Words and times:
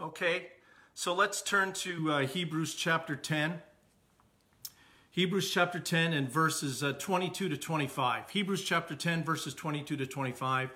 Okay, 0.00 0.50
so 0.94 1.12
let's 1.12 1.42
turn 1.42 1.72
to 1.72 2.12
uh, 2.12 2.18
Hebrews 2.20 2.76
chapter 2.76 3.16
10. 3.16 3.60
Hebrews 5.10 5.50
chapter 5.50 5.80
10 5.80 6.12
and 6.12 6.30
verses 6.30 6.84
uh, 6.84 6.92
22 6.92 7.48
to 7.48 7.56
25. 7.56 8.30
Hebrews 8.30 8.62
chapter 8.62 8.94
10, 8.94 9.24
verses 9.24 9.54
22 9.54 9.96
to 9.96 10.06
25. 10.06 10.70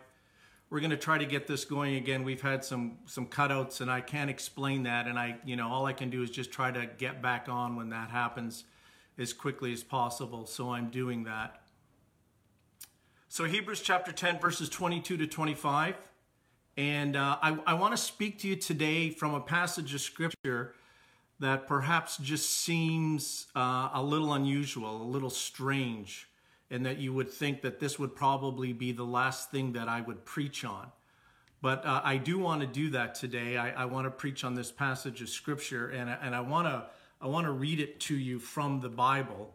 We're 0.70 0.80
going 0.80 0.90
to 0.90 0.96
try 0.96 1.18
to 1.18 1.24
get 1.24 1.46
this 1.46 1.64
going 1.64 1.94
again. 1.94 2.24
We've 2.24 2.40
had 2.40 2.64
some 2.64 2.98
some 3.06 3.28
cutouts, 3.28 3.80
and 3.80 3.88
I 3.88 4.00
can't 4.00 4.28
explain 4.28 4.82
that. 4.82 5.06
And 5.06 5.16
I, 5.16 5.36
you 5.44 5.54
know, 5.54 5.68
all 5.68 5.86
I 5.86 5.92
can 5.92 6.10
do 6.10 6.24
is 6.24 6.30
just 6.30 6.50
try 6.50 6.72
to 6.72 6.86
get 6.98 7.22
back 7.22 7.48
on 7.48 7.76
when 7.76 7.90
that 7.90 8.10
happens 8.10 8.64
as 9.18 9.32
quickly 9.32 9.72
as 9.72 9.84
possible. 9.84 10.46
So 10.46 10.72
I'm 10.72 10.90
doing 10.90 11.22
that. 11.24 11.62
So 13.28 13.44
Hebrews 13.44 13.82
chapter 13.82 14.10
10, 14.10 14.40
verses 14.40 14.68
22 14.68 15.16
to 15.18 15.28
25. 15.28 15.94
And 16.76 17.16
uh, 17.16 17.36
I, 17.42 17.58
I 17.66 17.74
want 17.74 17.92
to 17.92 17.98
speak 17.98 18.38
to 18.40 18.48
you 18.48 18.56
today 18.56 19.10
from 19.10 19.34
a 19.34 19.40
passage 19.40 19.92
of 19.94 20.00
scripture 20.00 20.74
that 21.38 21.66
perhaps 21.66 22.16
just 22.18 22.48
seems 22.48 23.48
uh, 23.54 23.90
a 23.92 24.02
little 24.02 24.32
unusual, 24.32 25.02
a 25.02 25.04
little 25.04 25.30
strange, 25.30 26.28
and 26.70 26.86
that 26.86 26.98
you 26.98 27.12
would 27.12 27.30
think 27.30 27.62
that 27.62 27.80
this 27.80 27.98
would 27.98 28.14
probably 28.14 28.72
be 28.72 28.92
the 28.92 29.04
last 29.04 29.50
thing 29.50 29.72
that 29.72 29.88
I 29.88 30.00
would 30.00 30.24
preach 30.24 30.64
on. 30.64 30.90
But 31.60 31.84
uh, 31.84 32.00
I 32.02 32.16
do 32.16 32.38
want 32.38 32.60
to 32.62 32.66
do 32.66 32.90
that 32.90 33.14
today. 33.14 33.56
I, 33.56 33.82
I, 33.82 33.84
want 33.84 34.06
to 34.06 34.10
preach 34.10 34.42
on 34.42 34.54
this 34.54 34.72
passage 34.72 35.20
of 35.20 35.28
scripture, 35.28 35.90
and, 35.90 36.08
and 36.10 36.34
I 36.34 36.40
want 36.40 36.66
to 36.66 36.86
I 37.20 37.28
want 37.28 37.46
to 37.46 37.52
read 37.52 37.78
it 37.78 38.00
to 38.00 38.16
you 38.16 38.40
from 38.40 38.80
the 38.80 38.88
Bible, 38.88 39.54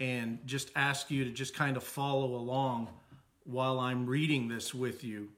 and 0.00 0.38
just 0.46 0.70
ask 0.76 1.10
you 1.10 1.24
to 1.24 1.30
just 1.30 1.54
kind 1.54 1.76
of 1.76 1.82
follow 1.82 2.36
along 2.36 2.88
while 3.44 3.80
I'm 3.80 4.06
reading 4.06 4.48
this 4.48 4.72
with 4.72 5.04
you. 5.04 5.28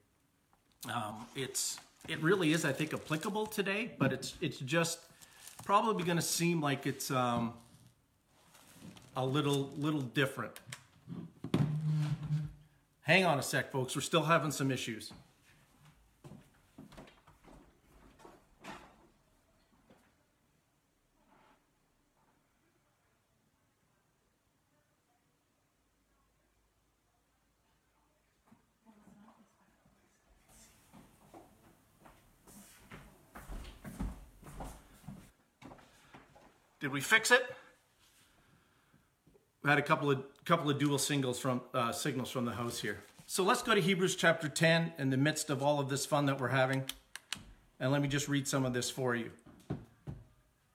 Um, 0.93 1.27
it's 1.35 1.79
it 2.09 2.23
really 2.23 2.53
is, 2.53 2.65
I 2.65 2.73
think, 2.73 2.93
applicable 2.93 3.47
today, 3.47 3.93
but 3.99 4.13
it's 4.13 4.35
it's 4.41 4.59
just 4.59 4.99
probably 5.65 6.05
going 6.05 6.17
to 6.19 6.23
seem 6.23 6.61
like 6.61 6.87
it's 6.87 7.11
um, 7.11 7.55
a 9.17 9.25
little 9.25 9.71
little 9.77 10.03
different. 10.03 10.59
Hang 13.03 13.25
on 13.25 13.39
a 13.39 13.43
sec, 13.43 13.71
folks. 13.71 13.95
We're 13.95 14.03
still 14.03 14.23
having 14.23 14.51
some 14.51 14.71
issues. 14.71 15.13
Did 36.85 36.93
we 36.93 37.01
fix 37.01 37.31
it? 37.31 37.43
We 39.63 39.71
had 39.71 39.79
a 39.79 39.83
couple 39.83 40.11
of 40.11 40.23
couple 40.45 40.69
of 40.69 40.79
dual 40.79 40.99
singles 40.99 41.39
from 41.39 41.63
uh, 41.73 41.93
signals 41.93 42.31
from 42.31 42.45
the 42.45 42.53
house 42.53 42.79
here. 42.79 42.99
So 43.25 43.43
let's 43.43 43.63
go 43.63 43.75
to 43.75 43.81
Hebrews 43.81 44.17
chapter 44.17 44.51
10 44.51 44.93
in 44.99 45.09
the 45.09 45.17
midst 45.17 45.49
of 45.49 45.63
all 45.63 45.81
of 45.81 45.89
this 45.89 46.05
fun 46.05 46.27
that 46.27 46.39
we're 46.39 46.49
having. 46.49 46.85
And 47.81 47.91
let 47.91 48.03
me 48.03 48.09
just 48.09 48.29
read 48.29 48.47
some 48.47 48.67
of 48.67 48.75
this 48.75 48.91
for 48.91 49.17
you. 49.17 49.31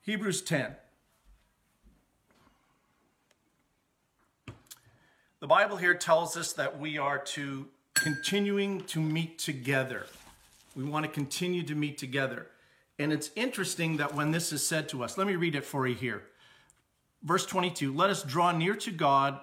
Hebrews 0.02 0.41
10. 0.41 0.75
The 5.41 5.47
Bible 5.47 5.77
here 5.77 5.93
tells 5.93 6.35
us 6.35 6.53
that 6.53 6.80
we 6.80 6.97
are 6.97 7.19
to 7.19 7.67
continuing 7.93 8.81
to 8.85 8.99
meet 8.99 9.37
together. 9.37 10.07
We 10.75 10.85
want 10.85 11.05
to 11.05 11.11
continue 11.11 11.61
to 11.61 11.75
meet 11.75 11.99
together. 11.99 12.47
And 13.00 13.14
it's 13.14 13.31
interesting 13.38 13.97
that 13.97 14.14
when 14.14 14.31
this 14.31 14.52
is 14.52 14.66
said 14.67 14.89
to 14.89 15.03
us, 15.03 15.17
let 15.17 15.25
me 15.25 15.38
read 15.38 15.55
it 15.55 15.64
for 15.64 15.88
you 15.88 15.95
here. 15.95 16.23
Verse 17.23 17.45
22 17.45 17.94
Let 17.95 18.09
us 18.09 18.23
draw 18.23 18.52
near 18.52 18.75
to 18.75 18.92
God 18.92 19.39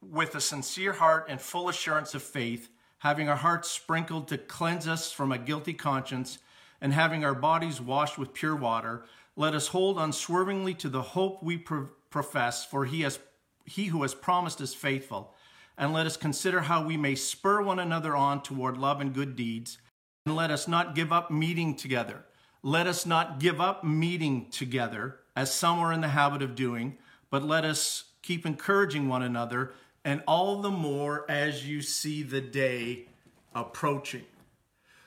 with 0.00 0.34
a 0.36 0.40
sincere 0.40 0.92
heart 0.92 1.26
and 1.28 1.40
full 1.40 1.68
assurance 1.68 2.14
of 2.14 2.22
faith, 2.22 2.68
having 2.98 3.28
our 3.28 3.36
hearts 3.36 3.70
sprinkled 3.70 4.28
to 4.28 4.38
cleanse 4.38 4.86
us 4.86 5.10
from 5.10 5.32
a 5.32 5.38
guilty 5.38 5.74
conscience, 5.74 6.38
and 6.80 6.92
having 6.92 7.24
our 7.24 7.34
bodies 7.34 7.80
washed 7.80 8.16
with 8.16 8.32
pure 8.32 8.56
water. 8.56 9.04
Let 9.34 9.54
us 9.54 9.68
hold 9.68 9.98
unswervingly 9.98 10.74
to 10.74 10.88
the 10.88 11.02
hope 11.02 11.42
we 11.42 11.56
pro- 11.58 11.88
profess, 12.10 12.64
for 12.64 12.84
he, 12.84 13.02
has, 13.02 13.18
he 13.64 13.86
who 13.86 14.02
has 14.02 14.14
promised 14.14 14.60
is 14.60 14.74
faithful. 14.74 15.34
And 15.78 15.92
let 15.92 16.06
us 16.06 16.16
consider 16.16 16.60
how 16.60 16.84
we 16.84 16.96
may 16.96 17.14
spur 17.14 17.62
one 17.62 17.78
another 17.78 18.14
on 18.14 18.42
toward 18.42 18.76
love 18.76 19.00
and 19.00 19.14
good 19.14 19.34
deeds 19.34 19.78
and 20.24 20.36
let 20.36 20.50
us 20.50 20.68
not 20.68 20.94
give 20.94 21.12
up 21.12 21.30
meeting 21.30 21.74
together. 21.74 22.24
Let 22.62 22.86
us 22.86 23.04
not 23.04 23.40
give 23.40 23.60
up 23.60 23.82
meeting 23.82 24.48
together, 24.50 25.16
as 25.34 25.52
some 25.52 25.80
are 25.80 25.92
in 25.92 26.00
the 26.00 26.08
habit 26.08 26.42
of 26.42 26.54
doing, 26.54 26.98
but 27.30 27.42
let 27.42 27.64
us 27.64 28.04
keep 28.22 28.46
encouraging 28.46 29.08
one 29.08 29.22
another, 29.22 29.72
and 30.04 30.22
all 30.28 30.60
the 30.60 30.70
more 30.70 31.28
as 31.28 31.66
you 31.68 31.82
see 31.82 32.22
the 32.22 32.40
day 32.40 33.08
approaching. 33.54 34.22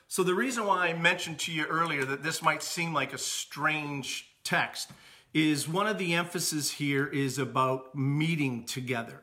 So, 0.08 0.22
the 0.22 0.34
reason 0.34 0.66
why 0.66 0.88
I 0.88 0.92
mentioned 0.92 1.38
to 1.40 1.52
you 1.52 1.64
earlier 1.64 2.04
that 2.04 2.22
this 2.22 2.42
might 2.42 2.62
seem 2.62 2.92
like 2.92 3.12
a 3.12 3.18
strange 3.18 4.30
text 4.44 4.90
is 5.32 5.68
one 5.68 5.86
of 5.86 5.98
the 5.98 6.14
emphasis 6.14 6.72
here 6.72 7.06
is 7.06 7.38
about 7.38 7.94
meeting 7.94 8.64
together. 8.64 9.22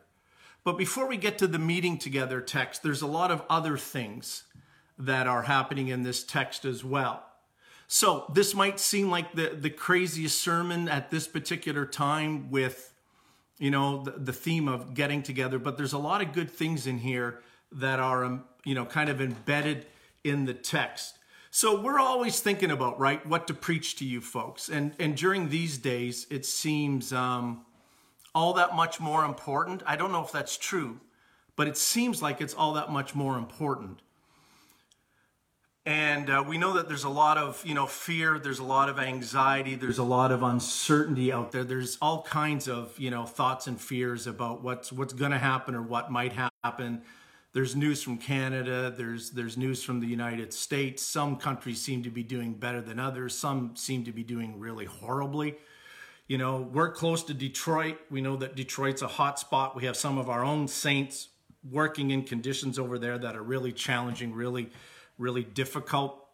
But 0.63 0.77
before 0.77 1.07
we 1.07 1.17
get 1.17 1.37
to 1.37 1.47
the 1.47 1.59
meeting 1.59 1.97
together 1.97 2.41
text, 2.41 2.83
there's 2.83 3.01
a 3.01 3.07
lot 3.07 3.31
of 3.31 3.43
other 3.49 3.77
things 3.77 4.43
that 4.97 5.27
are 5.27 5.43
happening 5.43 5.87
in 5.87 6.03
this 6.03 6.23
text 6.23 6.65
as 6.65 6.83
well. 6.83 7.23
So 7.87 8.25
this 8.33 8.55
might 8.55 8.79
seem 8.79 9.09
like 9.09 9.33
the, 9.33 9.49
the 9.49 9.69
craziest 9.69 10.39
sermon 10.41 10.87
at 10.87 11.11
this 11.11 11.27
particular 11.27 11.85
time 11.85 12.49
with, 12.49 12.93
you 13.59 13.71
know, 13.71 14.03
the, 14.03 14.11
the 14.11 14.33
theme 14.33 14.67
of 14.67 14.93
getting 14.93 15.21
together, 15.21 15.59
but 15.59 15.77
there's 15.77 15.93
a 15.93 15.97
lot 15.99 16.21
of 16.21 16.33
good 16.33 16.49
things 16.49 16.87
in 16.87 16.99
here 16.99 17.41
that 17.71 17.99
are, 17.99 18.23
um, 18.23 18.45
you 18.63 18.73
know, 18.73 18.85
kind 18.85 19.09
of 19.09 19.21
embedded 19.21 19.85
in 20.23 20.45
the 20.45 20.53
text. 20.53 21.17
So 21.51 21.79
we're 21.79 21.99
always 21.99 22.39
thinking 22.39 22.71
about, 22.71 22.99
right, 22.99 23.23
what 23.27 23.45
to 23.47 23.53
preach 23.53 23.97
to 23.97 24.05
you 24.05 24.21
folks. 24.21 24.69
And, 24.69 24.95
and 24.97 25.15
during 25.15 25.49
these 25.49 25.77
days, 25.77 26.25
it 26.31 26.47
seems 26.47 27.13
um, 27.13 27.65
all 28.33 28.53
that 28.53 28.75
much 28.75 28.99
more 28.99 29.23
important. 29.23 29.83
I 29.85 29.95
don't 29.95 30.11
know 30.11 30.23
if 30.23 30.31
that's 30.31 30.57
true, 30.57 30.99
but 31.55 31.67
it 31.67 31.77
seems 31.77 32.23
like 32.23 32.41
it's 32.41 32.55
all 32.55 32.73
that 32.73 32.91
much 32.91 33.13
more 33.13 33.37
important 33.37 34.01
and 35.85 36.29
uh, 36.29 36.43
we 36.47 36.57
know 36.57 36.73
that 36.73 36.87
there's 36.87 37.03
a 37.03 37.09
lot 37.09 37.37
of 37.37 37.61
you 37.65 37.73
know 37.73 37.85
fear 37.85 38.39
there's 38.39 38.59
a 38.59 38.63
lot 38.63 38.87
of 38.87 38.99
anxiety 38.99 39.75
there's 39.75 39.97
a 39.97 40.03
lot 40.03 40.31
of 40.31 40.41
uncertainty 40.41 41.31
out 41.31 41.51
there. 41.51 41.63
There's 41.63 41.97
all 42.01 42.23
kinds 42.23 42.67
of 42.67 42.97
you 42.97 43.09
know 43.09 43.25
thoughts 43.25 43.67
and 43.67 43.79
fears 43.79 44.25
about 44.25 44.63
what's 44.63 44.91
what's 44.91 45.13
going 45.13 45.31
to 45.31 45.37
happen 45.37 45.75
or 45.75 45.81
what 45.81 46.09
might 46.11 46.33
happen. 46.33 47.01
There's 47.51 47.75
news 47.75 48.01
from 48.01 48.17
canada 48.17 48.93
there's 48.95 49.31
there's 49.31 49.57
news 49.57 49.83
from 49.83 49.99
the 49.99 50.07
united 50.07 50.53
states. 50.53 51.03
Some 51.03 51.35
countries 51.35 51.81
seem 51.81 52.03
to 52.03 52.09
be 52.09 52.23
doing 52.23 52.53
better 52.53 52.81
than 52.81 52.97
others. 52.97 53.35
Some 53.35 53.75
seem 53.75 54.05
to 54.05 54.13
be 54.13 54.23
doing 54.23 54.59
really 54.59 54.85
horribly. 54.85 55.55
You 56.27 56.37
know 56.37 56.61
we're 56.61 56.91
close 56.91 57.23
to 57.25 57.33
detroit. 57.33 57.99
We 58.09 58.21
know 58.21 58.37
that 58.37 58.55
detroit's 58.55 59.01
a 59.01 59.07
hot 59.07 59.37
spot. 59.37 59.75
We 59.75 59.83
have 59.83 59.97
some 59.97 60.17
of 60.17 60.29
our 60.29 60.45
own 60.45 60.69
saints 60.69 61.27
working 61.69 62.11
in 62.11 62.23
conditions 62.23 62.79
over 62.79 62.97
there 62.97 63.17
that 63.17 63.35
are 63.35 63.43
really 63.43 63.73
challenging 63.73 64.33
really 64.33 64.69
really 65.23 65.43
difficult, 65.43 66.27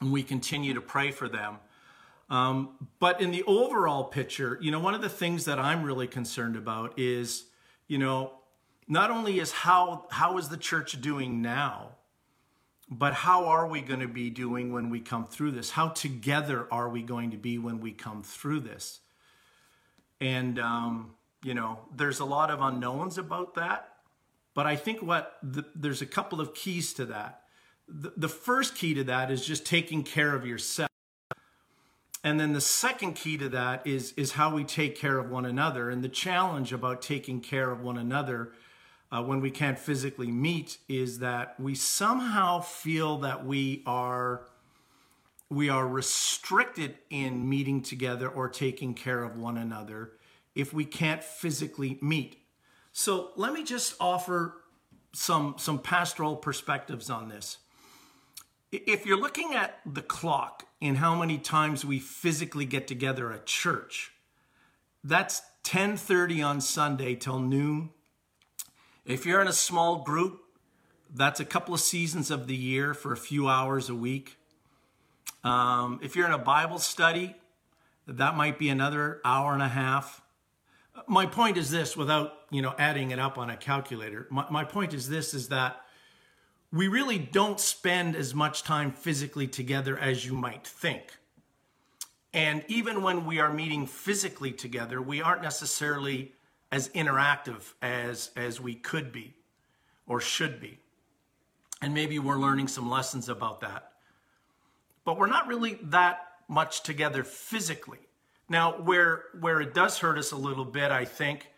and 0.00 0.12
we 0.12 0.22
continue 0.22 0.72
to 0.74 0.80
pray 0.80 1.10
for 1.10 1.28
them. 1.28 1.58
Um, 2.30 2.88
but 2.98 3.20
in 3.20 3.30
the 3.30 3.42
overall 3.44 4.04
picture, 4.04 4.58
you 4.60 4.70
know, 4.70 4.78
one 4.78 4.94
of 4.94 5.02
the 5.02 5.08
things 5.08 5.44
that 5.46 5.58
I'm 5.58 5.82
really 5.82 6.06
concerned 6.06 6.56
about 6.56 6.98
is, 6.98 7.44
you 7.88 7.98
know, 7.98 8.32
not 8.86 9.10
only 9.10 9.40
is 9.40 9.50
how 9.50 10.06
how 10.10 10.38
is 10.38 10.48
the 10.48 10.56
church 10.56 11.00
doing 11.00 11.42
now, 11.42 11.96
but 12.90 13.12
how 13.12 13.46
are 13.46 13.66
we 13.66 13.80
going 13.80 14.00
to 14.00 14.08
be 14.08 14.30
doing 14.30 14.72
when 14.72 14.90
we 14.90 15.00
come 15.00 15.26
through 15.26 15.52
this? 15.52 15.70
How 15.70 15.88
together 15.88 16.68
are 16.70 16.88
we 16.88 17.02
going 17.02 17.30
to 17.32 17.36
be 17.36 17.58
when 17.58 17.80
we 17.80 17.92
come 17.92 18.22
through 18.22 18.60
this? 18.60 19.00
And 20.20 20.58
um, 20.58 21.14
you 21.42 21.54
know, 21.54 21.80
there's 21.94 22.20
a 22.20 22.24
lot 22.24 22.50
of 22.50 22.60
unknowns 22.60 23.16
about 23.16 23.54
that, 23.54 23.94
but 24.54 24.66
I 24.66 24.76
think 24.76 25.02
what 25.02 25.38
the, 25.42 25.64
there's 25.74 26.02
a 26.02 26.06
couple 26.06 26.40
of 26.40 26.52
keys 26.54 26.92
to 26.94 27.06
that 27.06 27.42
the, 27.88 28.12
the 28.16 28.28
first 28.28 28.74
key 28.74 28.94
to 28.94 29.04
that 29.04 29.30
is 29.30 29.44
just 29.44 29.64
taking 29.64 30.02
care 30.02 30.34
of 30.34 30.46
yourself. 30.46 30.88
And 32.22 32.38
then 32.38 32.52
the 32.52 32.60
second 32.60 33.14
key 33.14 33.38
to 33.38 33.48
that 33.50 33.86
is, 33.86 34.12
is 34.16 34.32
how 34.32 34.54
we 34.54 34.64
take 34.64 34.96
care 34.96 35.18
of 35.18 35.30
one 35.30 35.46
another. 35.46 35.88
And 35.88 36.02
the 36.02 36.08
challenge 36.08 36.72
about 36.72 37.00
taking 37.00 37.40
care 37.40 37.70
of 37.70 37.80
one 37.80 37.96
another 37.96 38.52
uh, 39.10 39.22
when 39.22 39.40
we 39.40 39.50
can't 39.50 39.78
physically 39.78 40.30
meet 40.30 40.78
is 40.88 41.20
that 41.20 41.58
we 41.58 41.74
somehow 41.74 42.60
feel 42.60 43.18
that 43.18 43.46
we 43.46 43.82
are 43.86 44.42
we 45.50 45.70
are 45.70 45.88
restricted 45.88 46.94
in 47.08 47.48
meeting 47.48 47.80
together 47.80 48.28
or 48.28 48.50
taking 48.50 48.92
care 48.92 49.24
of 49.24 49.38
one 49.38 49.56
another 49.56 50.12
if 50.54 50.74
we 50.74 50.84
can't 50.84 51.24
physically 51.24 51.98
meet. 52.02 52.36
So 52.92 53.30
let 53.34 53.54
me 53.54 53.64
just 53.64 53.94
offer 53.98 54.56
some 55.14 55.54
some 55.56 55.78
pastoral 55.78 56.36
perspectives 56.36 57.08
on 57.08 57.30
this 57.30 57.56
If 58.70 59.06
you're 59.06 59.20
looking 59.20 59.54
at 59.54 59.80
the 59.86 60.02
clock 60.02 60.66
in 60.80 60.96
how 60.96 61.14
many 61.14 61.38
times 61.38 61.84
we 61.84 61.98
physically 61.98 62.66
get 62.66 62.86
together 62.86 63.32
at 63.32 63.46
church, 63.46 64.12
that's 65.02 65.40
10:30 65.64 66.42
on 66.42 66.60
Sunday 66.60 67.14
till 67.14 67.38
noon. 67.38 67.90
If 69.06 69.24
you're 69.24 69.40
in 69.40 69.48
a 69.48 69.54
small 69.54 70.02
group, 70.02 70.42
that's 71.14 71.40
a 71.40 71.46
couple 71.46 71.72
of 71.72 71.80
seasons 71.80 72.30
of 72.30 72.46
the 72.46 72.56
year 72.56 72.92
for 72.92 73.12
a 73.12 73.16
few 73.16 73.48
hours 73.48 73.88
a 73.88 73.94
week. 73.94 74.36
Um, 75.42 75.98
if 76.02 76.14
you're 76.14 76.26
in 76.26 76.32
a 76.32 76.38
Bible 76.38 76.78
study, 76.78 77.36
that 78.06 78.36
might 78.36 78.58
be 78.58 78.68
another 78.68 79.22
hour 79.24 79.54
and 79.54 79.62
a 79.62 79.68
half. 79.68 80.20
My 81.06 81.24
point 81.24 81.56
is 81.56 81.70
this, 81.70 81.96
without 81.96 82.34
you 82.50 82.60
know 82.60 82.74
adding 82.78 83.12
it 83.12 83.18
up 83.18 83.38
on 83.38 83.48
a 83.48 83.56
calculator. 83.56 84.26
My, 84.30 84.44
my 84.50 84.64
point 84.64 84.92
is 84.92 85.08
this: 85.08 85.32
is 85.32 85.48
that 85.48 85.80
we 86.72 86.88
really 86.88 87.18
don't 87.18 87.58
spend 87.58 88.14
as 88.14 88.34
much 88.34 88.62
time 88.62 88.92
physically 88.92 89.46
together 89.46 89.98
as 89.98 90.26
you 90.26 90.34
might 90.34 90.66
think. 90.66 91.16
And 92.32 92.62
even 92.68 93.02
when 93.02 93.24
we 93.24 93.40
are 93.40 93.52
meeting 93.52 93.86
physically 93.86 94.52
together, 94.52 95.00
we 95.00 95.22
aren't 95.22 95.42
necessarily 95.42 96.32
as 96.70 96.90
interactive 96.90 97.72
as 97.80 98.30
as 98.36 98.60
we 98.60 98.74
could 98.74 99.12
be 99.12 99.34
or 100.06 100.20
should 100.20 100.60
be. 100.60 100.78
And 101.80 101.94
maybe 101.94 102.18
we're 102.18 102.38
learning 102.38 102.68
some 102.68 102.90
lessons 102.90 103.28
about 103.28 103.60
that. 103.60 103.92
But 105.04 105.16
we're 105.16 105.28
not 105.28 105.46
really 105.46 105.78
that 105.84 106.20
much 106.48 106.82
together 106.82 107.24
physically. 107.24 108.00
Now, 108.48 108.72
where 108.72 109.24
where 109.40 109.60
it 109.60 109.72
does 109.72 109.98
hurt 109.98 110.18
us 110.18 110.32
a 110.32 110.36
little 110.36 110.64
bit, 110.64 110.90
I 110.90 111.06
think, 111.06 111.48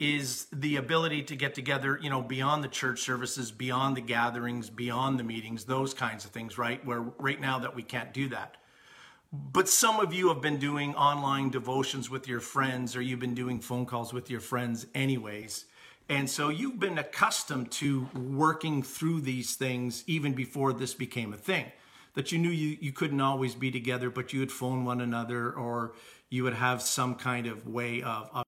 is 0.00 0.46
the 0.50 0.76
ability 0.76 1.22
to 1.22 1.36
get 1.36 1.54
together, 1.54 2.00
you 2.02 2.08
know, 2.08 2.22
beyond 2.22 2.64
the 2.64 2.68
church 2.68 3.02
services, 3.02 3.52
beyond 3.52 3.94
the 3.96 4.00
gatherings, 4.00 4.70
beyond 4.70 5.18
the 5.18 5.24
meetings, 5.24 5.64
those 5.64 5.92
kinds 5.92 6.24
of 6.24 6.30
things, 6.30 6.56
right? 6.56 6.84
Where 6.86 7.02
right 7.18 7.38
now 7.38 7.58
that 7.58 7.76
we 7.76 7.82
can't 7.82 8.12
do 8.14 8.30
that. 8.30 8.56
But 9.30 9.68
some 9.68 10.00
of 10.00 10.12
you 10.12 10.28
have 10.28 10.40
been 10.40 10.58
doing 10.58 10.94
online 10.96 11.50
devotions 11.50 12.08
with 12.08 12.26
your 12.26 12.40
friends, 12.40 12.96
or 12.96 13.02
you've 13.02 13.20
been 13.20 13.34
doing 13.34 13.60
phone 13.60 13.84
calls 13.84 14.12
with 14.12 14.30
your 14.30 14.40
friends, 14.40 14.86
anyways. 14.94 15.66
And 16.08 16.28
so 16.28 16.48
you've 16.48 16.80
been 16.80 16.98
accustomed 16.98 17.70
to 17.72 18.08
working 18.14 18.82
through 18.82 19.20
these 19.20 19.54
things 19.54 20.02
even 20.06 20.32
before 20.32 20.72
this 20.72 20.94
became 20.94 21.32
a 21.32 21.36
thing. 21.36 21.66
That 22.14 22.32
you 22.32 22.38
knew 22.38 22.50
you, 22.50 22.78
you 22.80 22.90
couldn't 22.90 23.20
always 23.20 23.54
be 23.54 23.70
together, 23.70 24.10
but 24.10 24.32
you 24.32 24.40
would 24.40 24.50
phone 24.50 24.84
one 24.84 25.00
another 25.00 25.52
or 25.52 25.92
you 26.28 26.42
would 26.42 26.54
have 26.54 26.82
some 26.82 27.14
kind 27.14 27.46
of 27.46 27.68
way 27.68 28.02
of, 28.02 28.28
of 28.34 28.44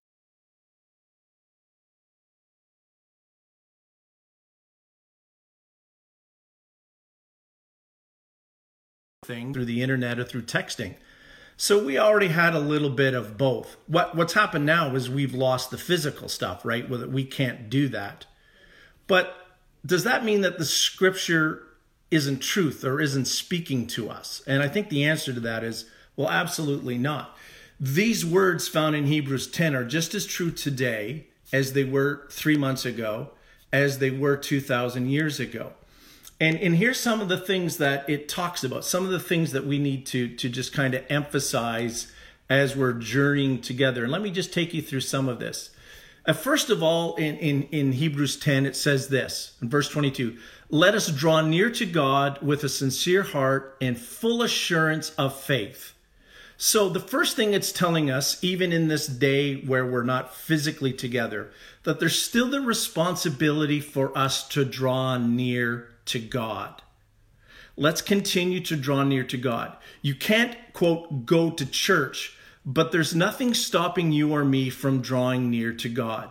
thing 9.24 9.54
through 9.54 9.64
the 9.64 9.82
internet 9.82 10.18
or 10.18 10.24
through 10.24 10.42
texting. 10.42 10.96
So 11.56 11.84
we 11.84 11.96
already 11.96 12.26
had 12.26 12.54
a 12.54 12.58
little 12.58 12.90
bit 12.90 13.14
of 13.14 13.38
both. 13.38 13.76
What 13.86 14.16
what's 14.16 14.32
happened 14.32 14.66
now 14.66 14.96
is 14.96 15.08
we've 15.08 15.32
lost 15.32 15.70
the 15.70 15.78
physical 15.78 16.28
stuff, 16.28 16.64
right? 16.64 16.90
We 16.90 17.24
can't 17.24 17.70
do 17.70 17.86
that. 17.90 18.26
But 19.06 19.32
does 19.86 20.02
that 20.02 20.24
mean 20.24 20.40
that 20.40 20.58
the 20.58 20.64
scripture 20.64 21.62
isn't 22.10 22.40
truth 22.40 22.84
or 22.84 23.00
isn't 23.00 23.26
speaking 23.26 23.86
to 23.88 24.10
us? 24.10 24.42
And 24.44 24.60
I 24.60 24.66
think 24.66 24.88
the 24.88 25.04
answer 25.04 25.32
to 25.32 25.40
that 25.40 25.62
is 25.62 25.84
well, 26.16 26.28
absolutely 26.28 26.98
not. 26.98 27.36
These 27.78 28.26
words 28.26 28.66
found 28.66 28.96
in 28.96 29.06
Hebrews 29.06 29.46
10 29.46 29.76
are 29.76 29.84
just 29.84 30.16
as 30.16 30.26
true 30.26 30.50
today 30.50 31.28
as 31.52 31.74
they 31.74 31.84
were 31.84 32.26
3 32.32 32.56
months 32.56 32.84
ago, 32.84 33.30
as 33.72 34.00
they 34.00 34.10
were 34.10 34.36
2000 34.36 35.08
years 35.08 35.38
ago. 35.38 35.74
And, 36.42 36.58
and 36.58 36.74
here's 36.74 36.98
some 36.98 37.20
of 37.20 37.28
the 37.28 37.38
things 37.38 37.76
that 37.76 38.10
it 38.10 38.28
talks 38.28 38.64
about, 38.64 38.84
some 38.84 39.04
of 39.04 39.12
the 39.12 39.20
things 39.20 39.52
that 39.52 39.64
we 39.64 39.78
need 39.78 40.06
to, 40.06 40.26
to 40.38 40.48
just 40.48 40.72
kind 40.72 40.92
of 40.92 41.04
emphasize 41.08 42.10
as 42.50 42.74
we're 42.74 42.94
journeying 42.94 43.60
together. 43.60 44.02
And 44.02 44.10
let 44.10 44.22
me 44.22 44.32
just 44.32 44.52
take 44.52 44.74
you 44.74 44.82
through 44.82 45.02
some 45.02 45.28
of 45.28 45.38
this. 45.38 45.70
Uh, 46.26 46.32
first 46.32 46.68
of 46.68 46.82
all, 46.82 47.14
in, 47.14 47.36
in, 47.36 47.62
in 47.70 47.92
Hebrews 47.92 48.40
10, 48.40 48.66
it 48.66 48.74
says 48.74 49.06
this 49.06 49.56
in 49.62 49.70
verse 49.70 49.88
22 49.88 50.36
Let 50.68 50.96
us 50.96 51.12
draw 51.12 51.42
near 51.42 51.70
to 51.70 51.86
God 51.86 52.42
with 52.42 52.64
a 52.64 52.68
sincere 52.68 53.22
heart 53.22 53.76
and 53.80 53.96
full 53.96 54.42
assurance 54.42 55.10
of 55.10 55.40
faith. 55.40 55.94
So, 56.56 56.88
the 56.88 56.98
first 56.98 57.36
thing 57.36 57.54
it's 57.54 57.70
telling 57.70 58.10
us, 58.10 58.42
even 58.42 58.72
in 58.72 58.88
this 58.88 59.06
day 59.06 59.60
where 59.60 59.86
we're 59.86 60.02
not 60.02 60.34
physically 60.34 60.92
together, 60.92 61.52
that 61.84 62.00
there's 62.00 62.20
still 62.20 62.50
the 62.50 62.60
responsibility 62.60 63.78
for 63.78 64.16
us 64.18 64.48
to 64.48 64.64
draw 64.64 65.16
near 65.18 65.91
to 66.06 66.18
God. 66.18 66.82
Let's 67.76 68.02
continue 68.02 68.60
to 68.60 68.76
draw 68.76 69.02
near 69.02 69.24
to 69.24 69.36
God. 69.36 69.76
You 70.02 70.14
can't, 70.14 70.56
quote, 70.72 71.24
go 71.24 71.50
to 71.50 71.64
church, 71.64 72.36
but 72.66 72.92
there's 72.92 73.14
nothing 73.14 73.54
stopping 73.54 74.12
you 74.12 74.34
or 74.34 74.44
me 74.44 74.70
from 74.70 75.00
drawing 75.00 75.50
near 75.50 75.72
to 75.74 75.88
God. 75.88 76.30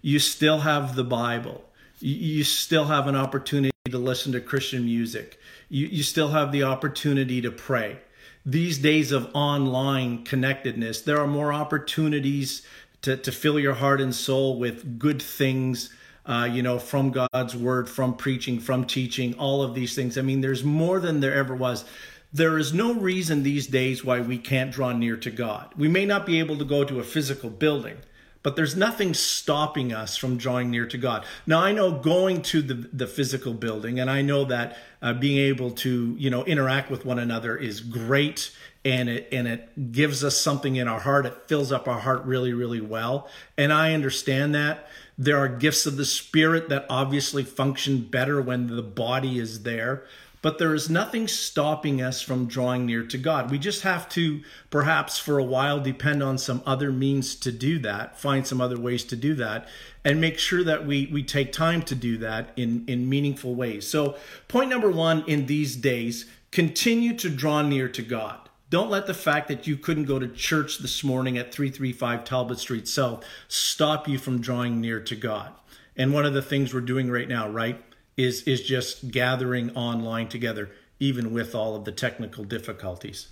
You 0.00 0.18
still 0.18 0.60
have 0.60 0.94
the 0.94 1.04
Bible. 1.04 1.64
You 2.00 2.44
still 2.44 2.86
have 2.86 3.06
an 3.06 3.16
opportunity 3.16 3.72
to 3.90 3.98
listen 3.98 4.32
to 4.32 4.40
Christian 4.40 4.84
music. 4.84 5.38
You, 5.68 5.86
you 5.86 6.02
still 6.02 6.28
have 6.28 6.52
the 6.52 6.62
opportunity 6.62 7.40
to 7.42 7.50
pray. 7.50 7.98
These 8.46 8.78
days 8.78 9.12
of 9.12 9.30
online 9.34 10.24
connectedness, 10.24 11.02
there 11.02 11.20
are 11.20 11.26
more 11.26 11.52
opportunities 11.52 12.62
to, 13.02 13.16
to 13.16 13.32
fill 13.32 13.58
your 13.58 13.74
heart 13.74 14.00
and 14.00 14.14
soul 14.14 14.58
with 14.58 14.98
good 14.98 15.20
things 15.20 15.92
uh, 16.28 16.44
you 16.44 16.62
know, 16.62 16.78
from 16.78 17.10
God's 17.10 17.56
word, 17.56 17.88
from 17.88 18.14
preaching, 18.14 18.60
from 18.60 18.84
teaching, 18.84 19.34
all 19.34 19.62
of 19.62 19.74
these 19.74 19.94
things. 19.94 20.18
I 20.18 20.22
mean, 20.22 20.42
there's 20.42 20.62
more 20.62 21.00
than 21.00 21.20
there 21.20 21.34
ever 21.34 21.54
was. 21.54 21.86
There 22.32 22.58
is 22.58 22.74
no 22.74 22.92
reason 22.92 23.42
these 23.42 23.66
days 23.66 24.04
why 24.04 24.20
we 24.20 24.36
can't 24.36 24.70
draw 24.70 24.92
near 24.92 25.16
to 25.16 25.30
God. 25.30 25.72
We 25.76 25.88
may 25.88 26.04
not 26.04 26.26
be 26.26 26.38
able 26.38 26.58
to 26.58 26.64
go 26.66 26.84
to 26.84 27.00
a 27.00 27.04
physical 27.04 27.48
building, 27.48 27.96
but 28.42 28.54
there's 28.54 28.76
nothing 28.76 29.14
stopping 29.14 29.94
us 29.94 30.18
from 30.18 30.36
drawing 30.36 30.70
near 30.70 30.86
to 30.86 30.98
God. 30.98 31.24
Now, 31.46 31.60
I 31.60 31.72
know 31.72 31.92
going 31.92 32.42
to 32.42 32.60
the, 32.60 32.74
the 32.74 33.06
physical 33.06 33.54
building, 33.54 33.98
and 33.98 34.10
I 34.10 34.20
know 34.20 34.44
that 34.44 34.76
uh, 35.00 35.14
being 35.14 35.38
able 35.38 35.70
to, 35.70 36.14
you 36.18 36.28
know, 36.28 36.44
interact 36.44 36.90
with 36.90 37.06
one 37.06 37.18
another 37.18 37.56
is 37.56 37.80
great 37.80 38.54
and 38.84 39.08
it 39.08 39.28
and 39.32 39.48
it 39.48 39.92
gives 39.92 40.22
us 40.24 40.36
something 40.36 40.76
in 40.76 40.88
our 40.88 41.00
heart. 41.00 41.26
It 41.26 41.48
fills 41.48 41.72
up 41.72 41.88
our 41.88 42.00
heart 42.00 42.24
really, 42.24 42.52
really 42.52 42.80
well. 42.80 43.28
And 43.56 43.72
I 43.72 43.94
understand 43.94 44.54
that. 44.54 44.88
There 45.20 45.36
are 45.36 45.48
gifts 45.48 45.84
of 45.84 45.96
the 45.96 46.04
Spirit 46.04 46.68
that 46.68 46.86
obviously 46.88 47.42
function 47.42 48.02
better 48.02 48.40
when 48.40 48.68
the 48.68 48.82
body 48.82 49.38
is 49.38 49.64
there. 49.64 50.04
But 50.40 50.58
there 50.58 50.72
is 50.72 50.88
nothing 50.88 51.26
stopping 51.26 52.00
us 52.00 52.22
from 52.22 52.46
drawing 52.46 52.86
near 52.86 53.02
to 53.04 53.18
God. 53.18 53.50
We 53.50 53.58
just 53.58 53.82
have 53.82 54.08
to, 54.10 54.40
perhaps 54.70 55.18
for 55.18 55.38
a 55.38 55.44
while, 55.44 55.80
depend 55.80 56.22
on 56.22 56.38
some 56.38 56.62
other 56.64 56.92
means 56.92 57.34
to 57.36 57.50
do 57.50 57.80
that, 57.80 58.18
find 58.18 58.46
some 58.46 58.60
other 58.60 58.78
ways 58.78 59.02
to 59.04 59.16
do 59.16 59.34
that, 59.34 59.68
and 60.04 60.20
make 60.20 60.38
sure 60.38 60.62
that 60.62 60.86
we, 60.86 61.10
we 61.12 61.24
take 61.24 61.52
time 61.52 61.82
to 61.82 61.96
do 61.96 62.18
that 62.18 62.52
in, 62.56 62.84
in 62.86 63.08
meaningful 63.08 63.56
ways. 63.56 63.88
So, 63.88 64.16
point 64.46 64.70
number 64.70 64.90
one 64.90 65.24
in 65.26 65.46
these 65.46 65.74
days 65.74 66.26
continue 66.52 67.16
to 67.16 67.28
draw 67.28 67.62
near 67.62 67.88
to 67.88 68.02
God. 68.02 68.47
Don't 68.70 68.90
let 68.90 69.06
the 69.06 69.14
fact 69.14 69.48
that 69.48 69.66
you 69.66 69.76
couldn't 69.76 70.04
go 70.04 70.18
to 70.18 70.28
church 70.28 70.78
this 70.78 71.02
morning 71.02 71.38
at 71.38 71.54
335 71.54 72.24
Talbot 72.24 72.58
Street 72.58 72.86
South 72.86 73.24
stop 73.48 74.06
you 74.06 74.18
from 74.18 74.40
drawing 74.40 74.80
near 74.80 75.00
to 75.00 75.16
God. 75.16 75.52
And 75.96 76.12
one 76.12 76.26
of 76.26 76.34
the 76.34 76.42
things 76.42 76.74
we're 76.74 76.80
doing 76.80 77.10
right 77.10 77.28
now, 77.28 77.48
right, 77.48 77.82
is 78.16 78.42
is 78.42 78.62
just 78.62 79.10
gathering 79.10 79.74
online 79.74 80.28
together 80.28 80.70
even 81.00 81.32
with 81.32 81.54
all 81.54 81.76
of 81.76 81.84
the 81.84 81.92
technical 81.92 82.44
difficulties. 82.44 83.28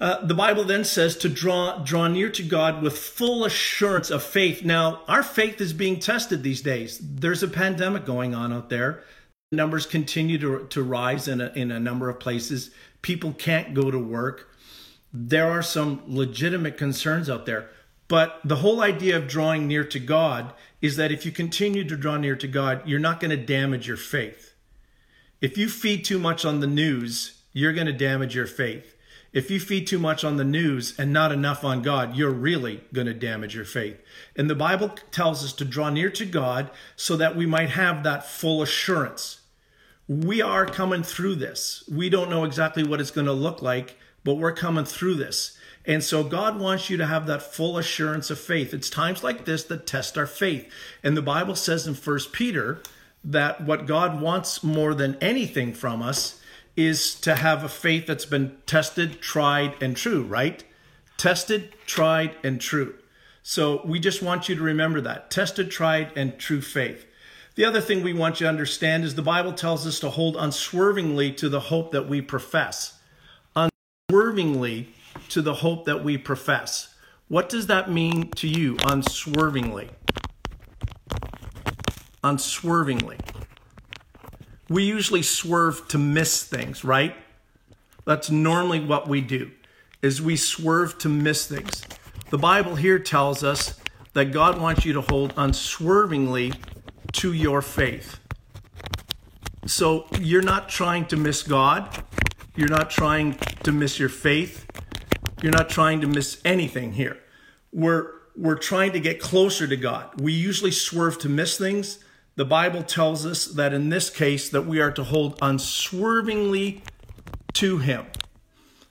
Uh, 0.00 0.24
the 0.24 0.34
Bible 0.34 0.64
then 0.64 0.84
says 0.84 1.16
to 1.16 1.28
draw 1.28 1.78
draw 1.78 2.06
near 2.06 2.30
to 2.30 2.42
God 2.42 2.82
with 2.82 2.96
full 2.98 3.44
assurance 3.44 4.10
of 4.10 4.22
faith. 4.22 4.64
Now, 4.64 5.00
our 5.08 5.22
faith 5.22 5.60
is 5.60 5.72
being 5.72 5.98
tested 5.98 6.42
these 6.42 6.60
days. 6.60 7.00
There's 7.02 7.42
a 7.42 7.48
pandemic 7.48 8.04
going 8.04 8.34
on 8.34 8.52
out 8.52 8.70
there. 8.70 9.02
Numbers 9.50 9.86
continue 9.86 10.36
to, 10.38 10.66
to 10.66 10.82
rise 10.82 11.28
in 11.28 11.40
a, 11.40 11.52
in 11.54 11.70
a 11.70 11.78
number 11.78 12.08
of 12.08 12.18
places 12.18 12.70
people 13.04 13.34
can't 13.34 13.74
go 13.74 13.90
to 13.90 13.98
work. 13.98 14.48
There 15.12 15.50
are 15.50 15.62
some 15.62 16.02
legitimate 16.06 16.78
concerns 16.78 17.28
out 17.28 17.44
there. 17.44 17.68
But 18.08 18.40
the 18.42 18.56
whole 18.56 18.80
idea 18.80 19.16
of 19.18 19.28
drawing 19.28 19.68
near 19.68 19.84
to 19.84 20.00
God 20.00 20.54
is 20.80 20.96
that 20.96 21.12
if 21.12 21.26
you 21.26 21.30
continue 21.30 21.84
to 21.84 21.96
draw 21.98 22.16
near 22.16 22.34
to 22.34 22.48
God, 22.48 22.80
you're 22.88 22.98
not 22.98 23.20
going 23.20 23.30
to 23.30 23.36
damage 23.36 23.86
your 23.86 23.98
faith. 23.98 24.54
If 25.42 25.58
you 25.58 25.68
feed 25.68 26.06
too 26.06 26.18
much 26.18 26.46
on 26.46 26.60
the 26.60 26.66
news, 26.66 27.42
you're 27.52 27.74
going 27.74 27.86
to 27.86 27.92
damage 27.92 28.34
your 28.34 28.46
faith. 28.46 28.96
If 29.34 29.50
you 29.50 29.60
feed 29.60 29.86
too 29.86 29.98
much 29.98 30.24
on 30.24 30.38
the 30.38 30.44
news 30.44 30.98
and 30.98 31.12
not 31.12 31.30
enough 31.30 31.62
on 31.62 31.82
God, 31.82 32.16
you're 32.16 32.30
really 32.30 32.84
going 32.94 33.06
to 33.06 33.14
damage 33.14 33.54
your 33.54 33.66
faith. 33.66 34.00
And 34.34 34.48
the 34.48 34.54
Bible 34.54 34.88
tells 35.10 35.44
us 35.44 35.52
to 35.54 35.66
draw 35.66 35.90
near 35.90 36.08
to 36.10 36.24
God 36.24 36.70
so 36.96 37.16
that 37.16 37.36
we 37.36 37.44
might 37.44 37.70
have 37.70 38.02
that 38.02 38.26
full 38.26 38.62
assurance 38.62 39.40
we 40.08 40.42
are 40.42 40.66
coming 40.66 41.02
through 41.02 41.36
this. 41.36 41.84
We 41.90 42.08
don't 42.10 42.30
know 42.30 42.44
exactly 42.44 42.82
what 42.84 43.00
it's 43.00 43.10
going 43.10 43.26
to 43.26 43.32
look 43.32 43.62
like, 43.62 43.96
but 44.22 44.34
we're 44.34 44.52
coming 44.52 44.84
through 44.84 45.14
this. 45.14 45.56
And 45.86 46.02
so 46.02 46.24
God 46.24 46.58
wants 46.58 46.88
you 46.88 46.96
to 46.96 47.06
have 47.06 47.26
that 47.26 47.42
full 47.54 47.76
assurance 47.76 48.30
of 48.30 48.38
faith. 48.38 48.72
It's 48.72 48.88
times 48.88 49.22
like 49.22 49.44
this 49.44 49.64
that 49.64 49.86
test 49.86 50.16
our 50.16 50.26
faith. 50.26 50.70
And 51.02 51.16
the 51.16 51.22
Bible 51.22 51.54
says 51.54 51.86
in 51.86 51.94
First 51.94 52.32
Peter 52.32 52.80
that 53.22 53.62
what 53.62 53.86
God 53.86 54.20
wants 54.20 54.62
more 54.62 54.94
than 54.94 55.16
anything 55.20 55.72
from 55.72 56.02
us 56.02 56.40
is 56.76 57.14
to 57.20 57.36
have 57.36 57.62
a 57.62 57.68
faith 57.68 58.06
that's 58.06 58.24
been 58.24 58.56
tested, 58.66 59.20
tried, 59.20 59.74
and 59.82 59.96
true, 59.96 60.22
right? 60.22 60.64
Tested, 61.16 61.72
tried, 61.86 62.34
and 62.42 62.60
true. 62.60 62.94
So 63.42 63.82
we 63.84 64.00
just 64.00 64.22
want 64.22 64.48
you 64.48 64.56
to 64.56 64.62
remember 64.62 65.00
that 65.02 65.30
tested, 65.30 65.70
tried, 65.70 66.10
and 66.16 66.38
true 66.38 66.62
faith. 66.62 67.06
The 67.56 67.64
other 67.64 67.80
thing 67.80 68.02
we 68.02 68.12
want 68.12 68.40
you 68.40 68.46
to 68.46 68.48
understand 68.48 69.04
is 69.04 69.14
the 69.14 69.22
Bible 69.22 69.52
tells 69.52 69.86
us 69.86 70.00
to 70.00 70.10
hold 70.10 70.36
unswervingly 70.36 71.30
to 71.34 71.48
the 71.48 71.60
hope 71.60 71.92
that 71.92 72.08
we 72.08 72.20
profess. 72.20 72.98
Unswervingly 73.54 74.88
to 75.28 75.40
the 75.40 75.54
hope 75.54 75.84
that 75.84 76.02
we 76.02 76.18
profess. 76.18 76.94
What 77.28 77.48
does 77.48 77.68
that 77.68 77.88
mean 77.88 78.30
to 78.32 78.48
you, 78.48 78.76
unswervingly? 78.84 79.90
Unswervingly. 82.24 83.18
We 84.68 84.82
usually 84.82 85.22
swerve 85.22 85.86
to 85.88 85.98
miss 85.98 86.42
things, 86.42 86.84
right? 86.84 87.14
That's 88.04 88.30
normally 88.30 88.80
what 88.80 89.06
we 89.06 89.20
do. 89.20 89.52
Is 90.02 90.20
we 90.20 90.36
swerve 90.36 90.98
to 90.98 91.08
miss 91.08 91.46
things. 91.46 91.84
The 92.30 92.38
Bible 92.38 92.74
here 92.74 92.98
tells 92.98 93.44
us 93.44 93.78
that 94.14 94.32
God 94.32 94.60
wants 94.60 94.84
you 94.84 94.92
to 94.94 95.02
hold 95.02 95.34
unswervingly 95.36 96.52
to 97.14 97.32
your 97.32 97.62
faith. 97.62 98.18
So 99.66 100.06
you're 100.20 100.42
not 100.42 100.68
trying 100.68 101.06
to 101.06 101.16
miss 101.16 101.42
God. 101.42 102.04
You're 102.54 102.68
not 102.68 102.90
trying 102.90 103.34
to 103.64 103.72
miss 103.72 103.98
your 103.98 104.08
faith. 104.08 104.66
You're 105.42 105.52
not 105.52 105.68
trying 105.68 106.00
to 106.02 106.06
miss 106.06 106.40
anything 106.44 106.92
here. 106.92 107.18
We're, 107.72 108.12
we're 108.36 108.58
trying 108.58 108.92
to 108.92 109.00
get 109.00 109.20
closer 109.20 109.66
to 109.66 109.76
God. 109.76 110.20
We 110.20 110.32
usually 110.32 110.70
swerve 110.70 111.18
to 111.20 111.28
miss 111.28 111.56
things. 111.58 111.98
The 112.36 112.44
Bible 112.44 112.82
tells 112.82 113.24
us 113.24 113.46
that 113.46 113.72
in 113.72 113.88
this 113.88 114.10
case 114.10 114.48
that 114.50 114.62
we 114.62 114.80
are 114.80 114.90
to 114.92 115.04
hold 115.04 115.38
unswervingly 115.40 116.82
to 117.54 117.78
him. 117.78 118.06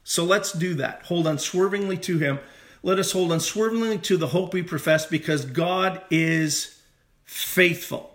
So 0.03 0.23
let's 0.23 0.51
do 0.51 0.73
that. 0.75 1.03
Hold 1.05 1.27
unswervingly 1.27 1.97
to 1.97 2.17
him. 2.17 2.39
Let 2.81 2.99
us 2.99 3.11
hold 3.11 3.31
unswervingly 3.31 3.99
to 3.99 4.17
the 4.17 4.27
hope 4.27 4.53
we 4.53 4.63
profess 4.63 5.05
because 5.05 5.45
God 5.45 6.01
is 6.09 6.81
faithful. 7.23 8.12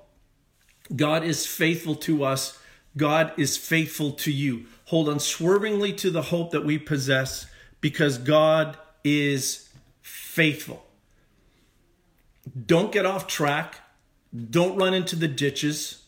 God 0.95 1.25
is 1.25 1.47
faithful 1.47 1.95
to 1.97 2.25
us. 2.25 2.59
God 2.97 3.33
is 3.37 3.57
faithful 3.57 4.13
to 4.13 4.33
you. 4.33 4.67
Hold 4.87 5.09
unswervingly 5.09 5.93
to 5.95 6.11
the 6.11 6.23
hope 6.23 6.51
that 6.51 6.65
we 6.65 6.79
possess 6.79 7.47
because 7.81 8.19
God 8.19 8.77
is 9.05 9.69
faithful. 10.01 10.85
Don't 12.67 12.93
get 12.93 13.07
off 13.07 13.27
track. 13.27 13.81
Don't 14.51 14.77
run 14.77 14.95
into 14.95 15.17
the 15.17 15.29
ditches. 15.29 16.05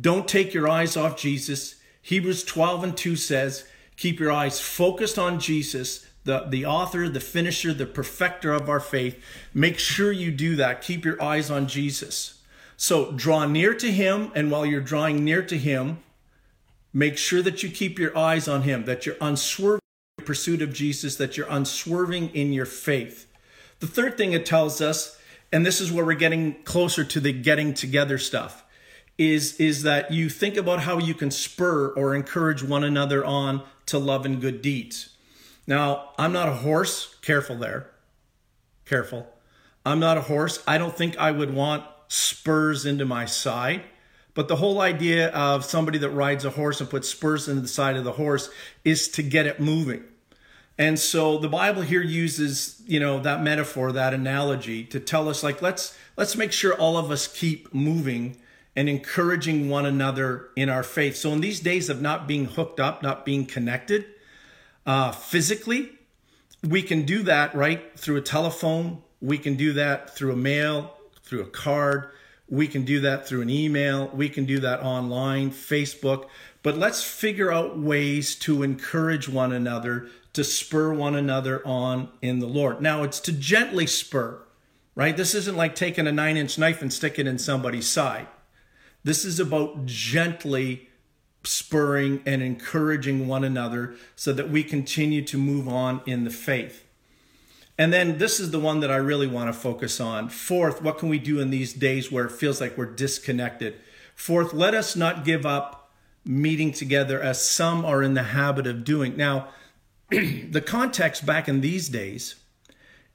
Don't 0.00 0.28
take 0.28 0.54
your 0.54 0.68
eyes 0.68 0.96
off 0.96 1.16
Jesus. 1.16 1.76
Hebrews 2.02 2.44
12 2.44 2.84
and 2.84 2.96
2 2.96 3.16
says, 3.16 3.66
Keep 3.96 4.20
your 4.20 4.32
eyes 4.32 4.60
focused 4.60 5.18
on 5.18 5.40
Jesus, 5.40 6.06
the, 6.24 6.46
the 6.48 6.64
author, 6.64 7.08
the 7.08 7.20
finisher, 7.20 7.74
the 7.74 7.86
perfecter 7.86 8.52
of 8.52 8.68
our 8.68 8.80
faith. 8.80 9.22
Make 9.52 9.78
sure 9.78 10.10
you 10.10 10.30
do 10.30 10.56
that. 10.56 10.82
Keep 10.82 11.04
your 11.04 11.22
eyes 11.22 11.50
on 11.50 11.66
Jesus. 11.66 12.39
So 12.82 13.12
draw 13.12 13.44
near 13.44 13.74
to 13.74 13.92
him, 13.92 14.32
and 14.34 14.50
while 14.50 14.64
you're 14.64 14.80
drawing 14.80 15.22
near 15.22 15.42
to 15.42 15.58
him, 15.58 15.98
make 16.94 17.18
sure 17.18 17.42
that 17.42 17.62
you 17.62 17.68
keep 17.68 17.98
your 17.98 18.16
eyes 18.16 18.48
on 18.48 18.62
him, 18.62 18.86
that 18.86 19.04
you're 19.04 19.18
unswerving 19.20 19.82
in 20.18 20.24
pursuit 20.24 20.62
of 20.62 20.72
Jesus, 20.72 21.16
that 21.16 21.36
you're 21.36 21.46
unswerving 21.50 22.30
in 22.30 22.54
your 22.54 22.64
faith. 22.64 23.30
The 23.80 23.86
third 23.86 24.16
thing 24.16 24.32
it 24.32 24.46
tells 24.46 24.80
us, 24.80 25.20
and 25.52 25.66
this 25.66 25.78
is 25.82 25.92
where 25.92 26.06
we're 26.06 26.14
getting 26.14 26.54
closer 26.62 27.04
to 27.04 27.20
the 27.20 27.34
getting 27.34 27.74
together 27.74 28.16
stuff, 28.16 28.64
is, 29.18 29.60
is 29.60 29.82
that 29.82 30.10
you 30.10 30.30
think 30.30 30.56
about 30.56 30.80
how 30.80 30.96
you 30.96 31.12
can 31.12 31.30
spur 31.30 31.88
or 31.88 32.14
encourage 32.14 32.62
one 32.62 32.82
another 32.82 33.22
on 33.22 33.62
to 33.84 33.98
love 33.98 34.24
and 34.24 34.40
good 34.40 34.62
deeds. 34.62 35.10
Now, 35.66 36.12
I'm 36.16 36.32
not 36.32 36.48
a 36.48 36.54
horse, 36.54 37.14
careful 37.20 37.56
there. 37.56 37.90
Careful. 38.86 39.28
I'm 39.84 40.00
not 40.00 40.16
a 40.16 40.22
horse. 40.22 40.62
I 40.66 40.78
don't 40.78 40.96
think 40.96 41.18
I 41.18 41.30
would 41.30 41.52
want 41.52 41.84
spurs 42.10 42.84
into 42.84 43.04
my 43.04 43.24
side. 43.24 43.82
But 44.34 44.48
the 44.48 44.56
whole 44.56 44.80
idea 44.80 45.28
of 45.28 45.64
somebody 45.64 45.98
that 45.98 46.10
rides 46.10 46.44
a 46.44 46.50
horse 46.50 46.80
and 46.80 46.90
puts 46.90 47.08
spurs 47.08 47.48
into 47.48 47.62
the 47.62 47.68
side 47.68 47.96
of 47.96 48.04
the 48.04 48.12
horse 48.12 48.50
is 48.84 49.08
to 49.08 49.22
get 49.22 49.46
it 49.46 49.60
moving. 49.60 50.04
And 50.76 50.98
so 50.98 51.38
the 51.38 51.48
Bible 51.48 51.82
here 51.82 52.02
uses, 52.02 52.82
you 52.86 52.98
know, 52.98 53.20
that 53.20 53.42
metaphor, 53.42 53.92
that 53.92 54.12
analogy 54.12 54.84
to 54.84 54.98
tell 54.98 55.28
us 55.28 55.42
like 55.42 55.62
let's 55.62 55.96
let's 56.16 56.36
make 56.36 56.52
sure 56.52 56.74
all 56.74 56.96
of 56.96 57.10
us 57.10 57.28
keep 57.28 57.72
moving 57.72 58.36
and 58.74 58.88
encouraging 58.88 59.68
one 59.68 59.86
another 59.86 60.48
in 60.56 60.68
our 60.68 60.82
faith. 60.82 61.16
So 61.16 61.32
in 61.32 61.40
these 61.40 61.60
days 61.60 61.88
of 61.88 62.00
not 62.00 62.26
being 62.26 62.46
hooked 62.46 62.80
up, 62.80 63.02
not 63.02 63.24
being 63.24 63.46
connected 63.46 64.06
uh, 64.86 65.12
physically, 65.12 65.90
we 66.66 66.82
can 66.82 67.02
do 67.02 67.22
that 67.24 67.54
right 67.54 67.96
through 67.98 68.16
a 68.16 68.22
telephone. 68.22 69.02
We 69.20 69.38
can 69.38 69.56
do 69.56 69.74
that 69.74 70.16
through 70.16 70.32
a 70.32 70.36
mail 70.36 70.96
through 71.30 71.42
a 71.42 71.46
card. 71.46 72.10
We 72.48 72.66
can 72.66 72.84
do 72.84 73.00
that 73.00 73.26
through 73.26 73.42
an 73.42 73.50
email. 73.50 74.08
We 74.08 74.28
can 74.28 74.44
do 74.44 74.58
that 74.58 74.82
online, 74.82 75.52
Facebook. 75.52 76.26
But 76.64 76.76
let's 76.76 77.02
figure 77.02 77.52
out 77.52 77.78
ways 77.78 78.34
to 78.40 78.64
encourage 78.64 79.28
one 79.28 79.52
another, 79.52 80.08
to 80.32 80.42
spur 80.42 80.92
one 80.92 81.14
another 81.14 81.64
on 81.64 82.08
in 82.20 82.40
the 82.40 82.48
Lord. 82.48 82.82
Now, 82.82 83.04
it's 83.04 83.20
to 83.20 83.32
gently 83.32 83.86
spur, 83.86 84.42
right? 84.96 85.16
This 85.16 85.34
isn't 85.36 85.56
like 85.56 85.76
taking 85.76 86.08
a 86.08 86.12
nine 86.12 86.36
inch 86.36 86.58
knife 86.58 86.82
and 86.82 86.92
sticking 86.92 87.28
it 87.28 87.30
in 87.30 87.38
somebody's 87.38 87.88
side. 87.88 88.26
This 89.04 89.24
is 89.24 89.38
about 89.38 89.86
gently 89.86 90.88
spurring 91.44 92.22
and 92.26 92.42
encouraging 92.42 93.28
one 93.28 93.44
another 93.44 93.94
so 94.16 94.32
that 94.32 94.50
we 94.50 94.64
continue 94.64 95.24
to 95.24 95.38
move 95.38 95.68
on 95.68 96.02
in 96.04 96.24
the 96.24 96.30
faith. 96.30 96.84
And 97.80 97.94
then 97.94 98.18
this 98.18 98.38
is 98.40 98.50
the 98.50 98.60
one 98.60 98.80
that 98.80 98.90
I 98.90 98.96
really 98.96 99.26
want 99.26 99.48
to 99.48 99.58
focus 99.58 100.00
on. 100.00 100.28
Fourth, 100.28 100.82
what 100.82 100.98
can 100.98 101.08
we 101.08 101.18
do 101.18 101.40
in 101.40 101.48
these 101.48 101.72
days 101.72 102.12
where 102.12 102.26
it 102.26 102.32
feels 102.32 102.60
like 102.60 102.76
we're 102.76 102.84
disconnected? 102.84 103.80
Fourth, 104.14 104.52
let 104.52 104.74
us 104.74 104.96
not 104.96 105.24
give 105.24 105.46
up 105.46 105.90
meeting 106.22 106.72
together 106.72 107.22
as 107.22 107.42
some 107.42 107.86
are 107.86 108.02
in 108.02 108.12
the 108.12 108.22
habit 108.22 108.66
of 108.66 108.84
doing. 108.84 109.16
Now, 109.16 109.48
the 110.10 110.62
context 110.64 111.24
back 111.24 111.48
in 111.48 111.62
these 111.62 111.88
days 111.88 112.34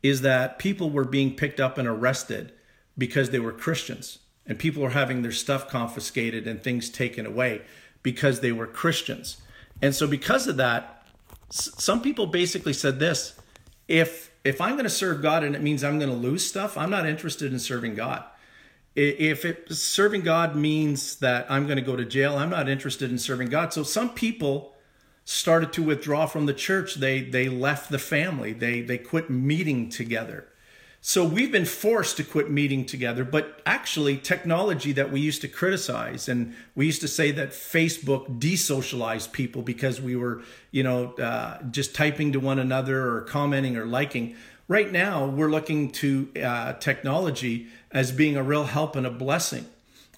is 0.01 0.21
that 0.21 0.57
people 0.57 0.89
were 0.89 1.05
being 1.05 1.35
picked 1.35 1.59
up 1.59 1.77
and 1.77 1.87
arrested 1.87 2.51
because 2.97 3.29
they 3.29 3.37
were 3.37 3.51
Christians, 3.51 4.17
and 4.47 4.57
people 4.57 4.81
were 4.81 4.89
having 4.89 5.21
their 5.21 5.31
stuff 5.31 5.69
confiscated 5.69 6.47
and 6.47 6.59
things 6.59 6.89
taken 6.89 7.27
away 7.27 7.61
because 8.01 8.39
they 8.39 8.51
were 8.51 8.65
Christians. 8.65 9.37
And 9.79 9.93
so, 9.93 10.07
because 10.07 10.47
of 10.47 10.57
that, 10.57 11.05
some 11.51 12.01
people 12.01 12.25
basically 12.25 12.73
said 12.73 12.97
this 12.97 13.39
if 13.87 14.31
if 14.45 14.61
I'm 14.61 14.73
going 14.73 14.83
to 14.83 14.89
serve 14.89 15.21
God 15.21 15.43
and 15.43 15.55
it 15.55 15.61
means 15.61 15.83
I'm 15.83 15.97
going 15.99 16.11
to 16.11 16.15
lose 16.15 16.47
stuff, 16.47 16.77
I'm 16.77 16.91
not 16.91 17.05
interested 17.05 17.51
in 17.51 17.59
serving 17.59 17.95
God. 17.95 18.23
If 18.95 19.43
it, 19.43 19.73
serving 19.73 20.21
God 20.21 20.55
means 20.55 21.17
that 21.17 21.47
I'm 21.49 21.65
going 21.65 21.77
to 21.77 21.81
go 21.81 21.97
to 21.97 22.05
jail, 22.05 22.37
I'm 22.37 22.51
not 22.51 22.69
interested 22.69 23.11
in 23.11 23.17
serving 23.17 23.49
God. 23.49 23.73
So 23.73 23.83
some 23.83 24.11
people 24.11 24.73
started 25.25 25.73
to 25.73 25.83
withdraw 25.83 26.27
from 26.27 26.45
the 26.45 26.53
church. 26.53 26.95
They 26.95 27.21
they 27.21 27.49
left 27.49 27.89
the 27.89 27.99
family. 27.99 28.53
They 28.53 28.79
they 28.81 28.97
quit 28.97 29.29
meeting 29.29 29.89
together. 29.89 30.47
So 31.07 31.23
we've 31.23 31.51
been 31.51 31.65
forced 31.65 32.17
to 32.17 32.23
quit 32.23 32.49
meeting 32.49 32.83
together, 32.83 33.23
but 33.23 33.61
actually, 33.63 34.17
technology 34.17 34.91
that 34.93 35.11
we 35.11 35.21
used 35.21 35.39
to 35.41 35.47
criticize, 35.47 36.27
and 36.27 36.55
we 36.73 36.87
used 36.87 37.01
to 37.01 37.07
say 37.07 37.29
that 37.29 37.51
Facebook 37.51 38.39
desocialized 38.39 39.31
people 39.31 39.61
because 39.61 40.01
we 40.01 40.15
were, 40.15 40.41
you 40.71 40.81
know, 40.81 41.13
uh, 41.13 41.61
just 41.69 41.93
typing 41.93 42.31
to 42.31 42.39
one 42.39 42.57
another 42.57 43.07
or 43.07 43.21
commenting 43.21 43.77
or 43.77 43.85
liking. 43.85 44.35
Right 44.67 44.91
now, 44.91 45.27
we're 45.27 45.51
looking 45.51 45.91
to 45.91 46.27
uh, 46.43 46.73
technology 46.73 47.67
as 47.91 48.11
being 48.11 48.35
a 48.35 48.41
real 48.41 48.63
help 48.63 48.95
and 48.95 49.05
a 49.05 49.11
blessing. 49.11 49.67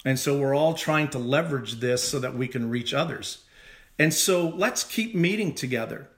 And 0.06 0.18
so 0.18 0.38
we're 0.38 0.54
all 0.54 0.72
trying 0.72 1.08
to 1.08 1.18
leverage 1.18 1.80
this 1.80 2.02
so 2.02 2.18
that 2.18 2.34
we 2.34 2.48
can 2.48 2.70
reach 2.70 2.94
others. 2.94 3.44
And 3.98 4.14
so 4.14 4.48
let's 4.48 4.84
keep 4.84 5.14
meeting 5.14 5.54
together, 5.54 6.08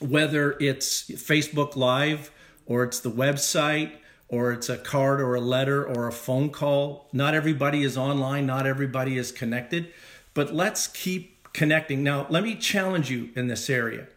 whether 0.00 0.56
it's 0.58 1.08
Facebook 1.10 1.76
Live 1.76 2.32
or 2.66 2.84
it's 2.84 3.00
the 3.00 3.10
website 3.10 3.92
or 4.28 4.52
it's 4.52 4.68
a 4.68 4.78
card 4.78 5.20
or 5.20 5.34
a 5.34 5.40
letter 5.40 5.84
or 5.84 6.08
a 6.08 6.12
phone 6.12 6.50
call. 6.50 7.08
Not 7.12 7.34
everybody 7.34 7.82
is 7.82 7.96
online, 7.96 8.46
not 8.46 8.66
everybody 8.66 9.18
is 9.18 9.30
connected, 9.30 9.92
but 10.32 10.54
let's 10.54 10.86
keep 10.86 11.52
connecting. 11.52 12.02
Now, 12.02 12.26
let 12.28 12.42
me 12.42 12.56
challenge 12.56 13.10
you 13.10 13.30
in 13.36 13.48
this 13.48 13.70
area. 13.70 14.08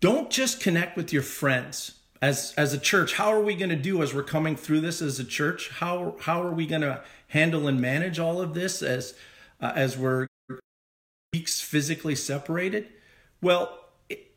Don't 0.00 0.30
just 0.30 0.60
connect 0.60 0.96
with 0.96 1.12
your 1.12 1.22
friends. 1.22 1.98
As, 2.20 2.54
as 2.56 2.72
a 2.72 2.78
church, 2.78 3.14
how 3.14 3.32
are 3.32 3.40
we 3.40 3.56
going 3.56 3.70
to 3.70 3.76
do 3.76 4.00
as 4.00 4.14
we're 4.14 4.22
coming 4.22 4.54
through 4.54 4.80
this 4.80 5.02
as 5.02 5.18
a 5.18 5.24
church? 5.24 5.70
How, 5.70 6.14
how 6.20 6.40
are 6.42 6.52
we 6.52 6.66
going 6.66 6.82
to 6.82 7.02
handle 7.28 7.66
and 7.66 7.80
manage 7.80 8.20
all 8.20 8.40
of 8.40 8.54
this 8.54 8.80
as, 8.80 9.14
uh, 9.60 9.72
as 9.74 9.98
we're 9.98 10.28
weeks 11.32 11.60
physically 11.60 12.14
separated? 12.14 12.88
Well, 13.40 13.76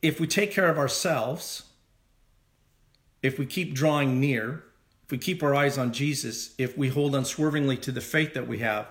if 0.02 0.20
we 0.20 0.26
take 0.26 0.52
care 0.52 0.68
of 0.68 0.80
ourselves, 0.80 1.64
if 3.26 3.40
we 3.40 3.46
keep 3.46 3.74
drawing 3.74 4.20
near, 4.20 4.64
if 5.06 5.12
we 5.12 5.18
keep 5.18 5.42
our 5.44 5.56
eyes 5.56 5.78
on 5.78 5.92
Jesus, 5.92 6.54
if 6.58 6.78
we 6.78 6.90
hold 6.90 7.16
unswervingly 7.16 7.78
to 7.78 7.92
the 7.92 8.02
faith 8.02 8.34
that 8.34 8.48
we 8.48 8.60
have, 8.60 8.88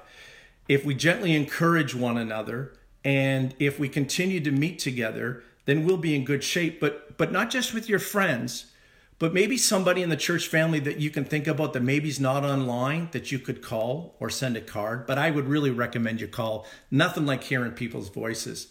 if 0.68 0.84
we 0.84 0.94
gently 0.94 1.34
encourage 1.34 1.94
one 1.94 2.18
another, 2.18 2.72
And 3.04 3.54
if 3.58 3.78
we 3.78 3.88
continue 3.88 4.40
to 4.40 4.50
meet 4.50 4.78
together, 4.78 5.42
then 5.66 5.84
we'll 5.84 5.98
be 5.98 6.14
in 6.14 6.24
good 6.24 6.42
shape. 6.42 6.80
But 6.80 7.18
but 7.18 7.30
not 7.30 7.50
just 7.50 7.74
with 7.74 7.88
your 7.88 7.98
friends, 7.98 8.72
but 9.18 9.34
maybe 9.34 9.56
somebody 9.56 10.02
in 10.02 10.08
the 10.08 10.16
church 10.16 10.48
family 10.48 10.80
that 10.80 10.98
you 10.98 11.10
can 11.10 11.24
think 11.24 11.46
about 11.46 11.74
that 11.74 11.82
maybe's 11.82 12.18
not 12.18 12.44
online 12.44 13.08
that 13.12 13.30
you 13.30 13.38
could 13.38 13.62
call 13.62 14.16
or 14.18 14.30
send 14.30 14.56
a 14.56 14.60
card. 14.60 15.06
But 15.06 15.18
I 15.18 15.30
would 15.30 15.46
really 15.46 15.70
recommend 15.70 16.20
you 16.20 16.28
call. 16.28 16.66
Nothing 16.90 17.26
like 17.26 17.44
hearing 17.44 17.72
people's 17.72 18.08
voices. 18.08 18.68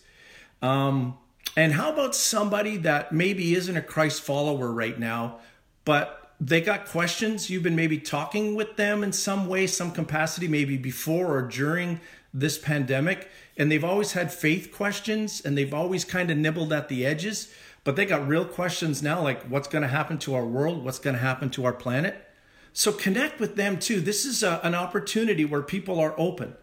Um, 0.61 1.17
and 1.55 1.73
how 1.73 1.93
about 1.93 2.15
somebody 2.15 2.77
that 2.77 3.11
maybe 3.11 3.53
isn't 3.53 3.77
a 3.77 3.81
Christ 3.81 4.21
follower 4.21 4.71
right 4.71 4.97
now, 4.97 5.39
but 5.85 6.31
they 6.39 6.61
got 6.61 6.85
questions? 6.85 7.49
You've 7.49 7.63
been 7.63 7.75
maybe 7.75 7.97
talking 7.97 8.55
with 8.55 8.75
them 8.75 9.03
in 9.03 9.13
some 9.13 9.47
way, 9.47 9.67
some 9.67 9.91
capacity, 9.91 10.47
maybe 10.47 10.77
before 10.77 11.37
or 11.37 11.41
during 11.41 11.99
this 12.33 12.57
pandemic, 12.57 13.29
and 13.57 13.71
they've 13.71 13.83
always 13.83 14.13
had 14.13 14.33
faith 14.33 14.71
questions 14.71 15.41
and 15.41 15.57
they've 15.57 15.73
always 15.73 16.03
kind 16.03 16.31
of 16.31 16.37
nibbled 16.37 16.73
at 16.73 16.89
the 16.89 17.05
edges, 17.05 17.53
but 17.83 17.95
they 17.95 18.05
got 18.05 18.27
real 18.27 18.45
questions 18.45 19.03
now 19.03 19.21
like 19.21 19.43
what's 19.43 19.67
going 19.67 19.83
to 19.83 19.87
happen 19.87 20.17
to 20.17 20.33
our 20.33 20.45
world? 20.45 20.83
What's 20.83 20.99
going 20.99 21.15
to 21.15 21.21
happen 21.21 21.49
to 21.51 21.65
our 21.65 21.73
planet? 21.73 22.27
So 22.73 22.91
connect 22.91 23.39
with 23.39 23.55
them 23.55 23.77
too. 23.77 24.01
This 24.01 24.25
is 24.25 24.41
a, 24.41 24.59
an 24.63 24.73
opportunity 24.73 25.45
where 25.45 25.61
people 25.61 25.99
are 25.99 26.15
open. 26.17 26.55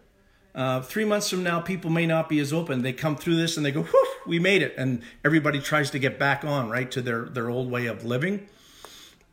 Uh, 0.53 0.81
three 0.81 1.05
months 1.05 1.29
from 1.29 1.43
now, 1.43 1.61
people 1.61 1.89
may 1.89 2.05
not 2.05 2.27
be 2.27 2.39
as 2.39 2.51
open. 2.51 2.81
They 2.81 2.91
come 2.91 3.15
through 3.15 3.37
this 3.37 3.55
and 3.55 3.65
they 3.65 3.71
go, 3.71 3.83
whew, 3.83 4.07
we 4.27 4.37
made 4.37 4.61
it. 4.61 4.73
And 4.77 5.01
everybody 5.23 5.61
tries 5.61 5.89
to 5.91 5.99
get 5.99 6.19
back 6.19 6.43
on, 6.43 6.69
right, 6.69 6.91
to 6.91 7.01
their, 7.01 7.23
their 7.25 7.49
old 7.49 7.71
way 7.71 7.85
of 7.85 8.03
living. 8.03 8.49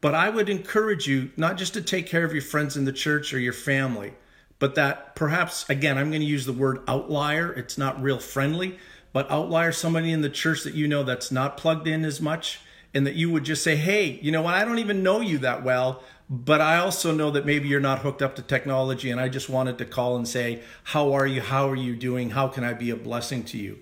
But 0.00 0.14
I 0.14 0.30
would 0.30 0.48
encourage 0.48 1.06
you 1.06 1.30
not 1.36 1.56
just 1.56 1.74
to 1.74 1.82
take 1.82 2.06
care 2.06 2.24
of 2.24 2.32
your 2.32 2.42
friends 2.42 2.76
in 2.76 2.84
the 2.84 2.92
church 2.92 3.34
or 3.34 3.38
your 3.38 3.52
family, 3.52 4.14
but 4.58 4.74
that 4.76 5.16
perhaps, 5.16 5.68
again, 5.68 5.98
I'm 5.98 6.10
going 6.10 6.20
to 6.20 6.26
use 6.26 6.46
the 6.46 6.52
word 6.52 6.80
outlier. 6.86 7.52
It's 7.52 7.78
not 7.78 8.00
real 8.00 8.18
friendly, 8.18 8.78
but 9.12 9.30
outlier, 9.30 9.72
somebody 9.72 10.12
in 10.12 10.20
the 10.20 10.30
church 10.30 10.62
that 10.64 10.74
you 10.74 10.86
know 10.86 11.02
that's 11.02 11.32
not 11.32 11.56
plugged 11.56 11.86
in 11.86 12.04
as 12.04 12.20
much, 12.20 12.60
and 12.94 13.06
that 13.06 13.14
you 13.14 13.30
would 13.30 13.44
just 13.44 13.62
say, 13.62 13.76
hey, 13.76 14.18
you 14.22 14.30
know 14.30 14.42
what, 14.42 14.54
I 14.54 14.64
don't 14.64 14.78
even 14.78 15.02
know 15.02 15.20
you 15.20 15.38
that 15.38 15.62
well, 15.64 16.02
but 16.30 16.60
I 16.60 16.78
also 16.78 17.12
know 17.12 17.30
that 17.30 17.46
maybe 17.46 17.68
you're 17.68 17.80
not 17.80 18.00
hooked 18.00 18.22
up 18.22 18.36
to 18.36 18.42
technology, 18.42 19.10
and 19.10 19.20
I 19.20 19.28
just 19.28 19.48
wanted 19.48 19.78
to 19.78 19.84
call 19.84 20.16
and 20.16 20.28
say, 20.28 20.62
How 20.84 21.12
are 21.14 21.26
you? 21.26 21.40
How 21.40 21.70
are 21.70 21.76
you 21.76 21.96
doing? 21.96 22.30
How 22.30 22.48
can 22.48 22.64
I 22.64 22.74
be 22.74 22.90
a 22.90 22.96
blessing 22.96 23.44
to 23.44 23.58
you? 23.58 23.78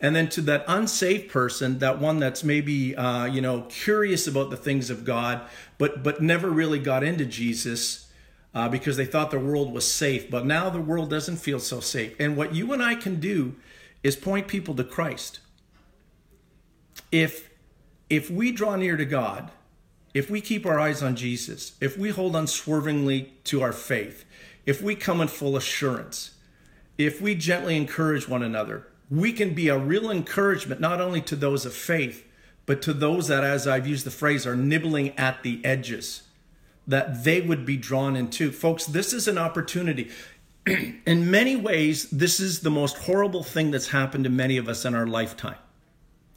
And 0.00 0.16
then 0.16 0.28
to 0.30 0.40
that 0.42 0.64
unsafe 0.66 1.30
person, 1.30 1.78
that 1.80 1.98
one 1.98 2.18
that's 2.18 2.42
maybe 2.42 2.96
uh, 2.96 3.26
you 3.26 3.40
know 3.40 3.62
curious 3.68 4.26
about 4.26 4.50
the 4.50 4.56
things 4.56 4.90
of 4.90 5.04
God, 5.04 5.42
but 5.78 6.02
but 6.02 6.22
never 6.22 6.50
really 6.50 6.78
got 6.78 7.04
into 7.04 7.26
Jesus 7.26 8.10
uh, 8.54 8.68
because 8.68 8.96
they 8.96 9.04
thought 9.04 9.30
the 9.30 9.38
world 9.38 9.72
was 9.72 9.90
safe. 9.90 10.30
But 10.30 10.46
now 10.46 10.70
the 10.70 10.80
world 10.80 11.10
doesn't 11.10 11.36
feel 11.36 11.60
so 11.60 11.80
safe. 11.80 12.14
And 12.18 12.36
what 12.36 12.54
you 12.54 12.72
and 12.72 12.82
I 12.82 12.94
can 12.94 13.20
do 13.20 13.56
is 14.02 14.16
point 14.16 14.48
people 14.48 14.74
to 14.74 14.84
Christ. 14.84 15.40
If 17.12 17.50
if 18.08 18.30
we 18.30 18.52
draw 18.52 18.76
near 18.76 18.96
to 18.96 19.04
God 19.04 19.50
if 20.12 20.28
we 20.28 20.40
keep 20.40 20.66
our 20.66 20.80
eyes 20.80 21.02
on 21.02 21.14
Jesus, 21.14 21.72
if 21.80 21.96
we 21.96 22.10
hold 22.10 22.34
unswervingly 22.34 23.32
to 23.44 23.62
our 23.62 23.72
faith, 23.72 24.24
if 24.66 24.82
we 24.82 24.94
come 24.96 25.20
in 25.20 25.28
full 25.28 25.56
assurance, 25.56 26.32
if 26.98 27.20
we 27.20 27.34
gently 27.34 27.76
encourage 27.76 28.28
one 28.28 28.42
another, 28.42 28.86
we 29.10 29.32
can 29.32 29.54
be 29.54 29.68
a 29.68 29.76
real 29.76 30.10
encouragement 30.10 30.80
not 30.80 31.00
only 31.00 31.20
to 31.22 31.36
those 31.36 31.66
of 31.66 31.74
faith, 31.74 32.24
but 32.64 32.80
to 32.82 32.92
those 32.92 33.26
that, 33.28 33.42
as 33.42 33.66
I've 33.66 33.86
used 33.86 34.06
the 34.06 34.10
phrase, 34.10 34.46
are 34.46 34.54
nibbling 34.54 35.18
at 35.18 35.42
the 35.42 35.62
edges, 35.64 36.22
that 36.86 37.24
they 37.24 37.40
would 37.40 37.66
be 37.66 37.76
drawn 37.76 38.14
into. 38.14 38.52
Folks, 38.52 38.86
this 38.86 39.12
is 39.12 39.26
an 39.26 39.38
opportunity. 39.38 40.10
in 41.06 41.30
many 41.30 41.56
ways, 41.56 42.08
this 42.10 42.38
is 42.38 42.60
the 42.60 42.70
most 42.70 42.98
horrible 42.98 43.42
thing 43.42 43.72
that's 43.72 43.88
happened 43.88 44.24
to 44.24 44.30
many 44.30 44.56
of 44.56 44.68
us 44.68 44.84
in 44.84 44.94
our 44.94 45.06
lifetime. 45.06 45.58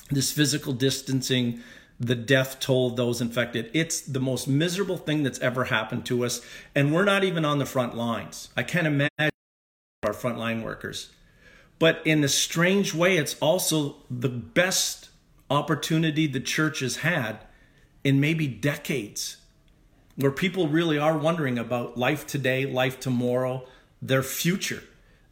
This 0.10 0.32
physical 0.32 0.74
distancing, 0.74 1.62
the 2.00 2.16
death 2.16 2.60
toll 2.60 2.88
of 2.88 2.96
those 2.96 3.22
infected. 3.22 3.70
It's 3.74 4.02
the 4.02 4.20
most 4.20 4.48
miserable 4.48 4.98
thing 4.98 5.22
that's 5.22 5.40
ever 5.40 5.66
happened 5.66 6.06
to 6.08 6.26
us. 6.26 6.42
And 6.74 6.94
we're 6.94 7.06
not 7.06 7.24
even 7.24 7.46
on 7.46 7.60
the 7.60 7.66
front 7.66 7.96
lines. 7.96 8.50
I 8.58 8.64
can't 8.64 8.88
imagine 8.88 9.30
our 10.04 10.14
frontline 10.14 10.64
workers. 10.64 11.10
But 11.84 12.02
in 12.06 12.24
a 12.24 12.30
strange 12.30 12.94
way, 12.94 13.18
it's 13.18 13.36
also 13.42 13.98
the 14.10 14.30
best 14.30 15.10
opportunity 15.50 16.28
the 16.28 16.40
church 16.40 16.80
has 16.80 16.96
had 16.96 17.40
in 18.06 18.22
maybe 18.22 18.48
decades, 18.48 19.36
where 20.16 20.32
people 20.32 20.70
really 20.70 20.98
are 20.98 21.18
wondering 21.18 21.60
about 21.60 21.98
life 21.98 22.26
today, 22.26 22.66
life 22.66 23.02
tomorrow, 23.02 23.68
their 24.02 24.24
future. 24.24 24.82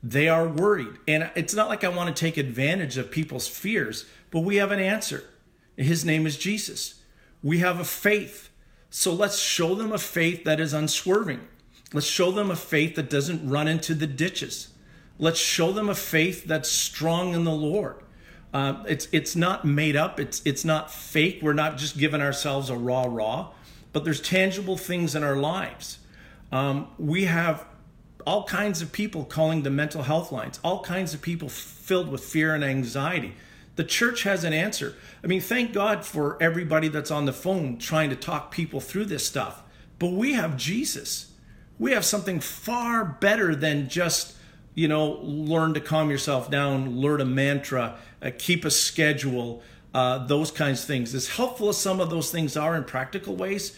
They 0.03 0.27
are 0.27 0.45
worried. 0.45 0.97
And 1.07 1.31
it's 1.35 1.53
not 1.53 1.69
like 1.69 1.85
I 1.85 1.87
want 1.87 2.13
to 2.13 2.19
take 2.19 2.35
advantage 2.35 2.97
of 2.97 3.11
people's 3.11 3.47
fears, 3.47 4.05
but 4.29 4.41
we 4.41 4.57
have 4.57 4.73
an 4.73 4.81
answer. 4.81 5.23
His 5.77 6.03
name 6.03 6.27
is 6.27 6.37
Jesus. 6.37 6.95
We 7.41 7.59
have 7.59 7.79
a 7.79 7.85
faith. 7.85 8.49
So 8.89 9.13
let's 9.13 9.39
show 9.39 9.73
them 9.73 9.93
a 9.93 9.97
faith 9.97 10.43
that 10.43 10.59
is 10.59 10.73
unswerving. 10.73 11.47
Let's 11.93 12.07
show 12.07 12.29
them 12.29 12.51
a 12.51 12.57
faith 12.57 12.95
that 12.95 13.09
doesn't 13.09 13.49
run 13.49 13.69
into 13.69 13.95
the 13.95 14.05
ditches. 14.05 14.70
Let's 15.21 15.39
show 15.39 15.71
them 15.71 15.87
a 15.87 15.95
faith 15.95 16.45
that's 16.45 16.69
strong 16.69 17.35
in 17.35 17.43
the 17.43 17.51
Lord. 17.51 17.97
Uh, 18.53 18.83
it's 18.87 19.07
it's 19.11 19.35
not 19.35 19.63
made 19.63 19.95
up. 19.95 20.19
It's 20.19 20.41
it's 20.43 20.65
not 20.65 20.91
fake. 20.91 21.39
We're 21.43 21.53
not 21.53 21.77
just 21.77 21.97
giving 21.97 22.21
ourselves 22.21 22.69
a 22.69 22.75
rah 22.75 23.05
rah, 23.07 23.51
but 23.93 24.03
there's 24.03 24.19
tangible 24.19 24.77
things 24.77 25.15
in 25.15 25.23
our 25.23 25.35
lives. 25.37 25.99
Um, 26.51 26.87
we 26.97 27.25
have 27.25 27.65
all 28.25 28.45
kinds 28.45 28.81
of 28.81 28.91
people 28.91 29.23
calling 29.23 29.61
the 29.61 29.69
mental 29.69 30.01
health 30.01 30.31
lines. 30.31 30.59
All 30.63 30.81
kinds 30.81 31.13
of 31.13 31.21
people 31.21 31.49
filled 31.49 32.09
with 32.09 32.23
fear 32.23 32.55
and 32.55 32.63
anxiety. 32.63 33.35
The 33.75 33.83
church 33.83 34.23
has 34.23 34.43
an 34.43 34.53
answer. 34.53 34.95
I 35.23 35.27
mean, 35.27 35.41
thank 35.41 35.71
God 35.71 36.03
for 36.03 36.41
everybody 36.41 36.87
that's 36.87 37.11
on 37.11 37.25
the 37.25 37.33
phone 37.33 37.77
trying 37.77 38.09
to 38.09 38.15
talk 38.15 38.51
people 38.51 38.81
through 38.81 39.05
this 39.05 39.25
stuff. 39.25 39.61
But 39.99 40.13
we 40.13 40.33
have 40.33 40.57
Jesus. 40.57 41.31
We 41.79 41.91
have 41.91 42.05
something 42.05 42.39
far 42.39 43.05
better 43.05 43.55
than 43.55 43.87
just, 43.87 44.35
you 44.73 44.87
know, 44.87 45.19
learn 45.21 45.73
to 45.73 45.81
calm 45.81 46.09
yourself 46.09 46.49
down, 46.49 46.97
learn 46.99 47.21
a 47.21 47.25
mantra, 47.25 47.97
uh, 48.21 48.31
keep 48.37 48.63
a 48.65 48.71
schedule, 48.71 49.61
uh, 49.93 50.25
those 50.25 50.51
kinds 50.51 50.81
of 50.81 50.87
things. 50.87 51.13
As 51.13 51.29
helpful 51.29 51.69
as 51.69 51.77
some 51.77 51.99
of 51.99 52.09
those 52.09 52.31
things 52.31 52.55
are 52.55 52.75
in 52.75 52.83
practical 52.83 53.35
ways, 53.35 53.77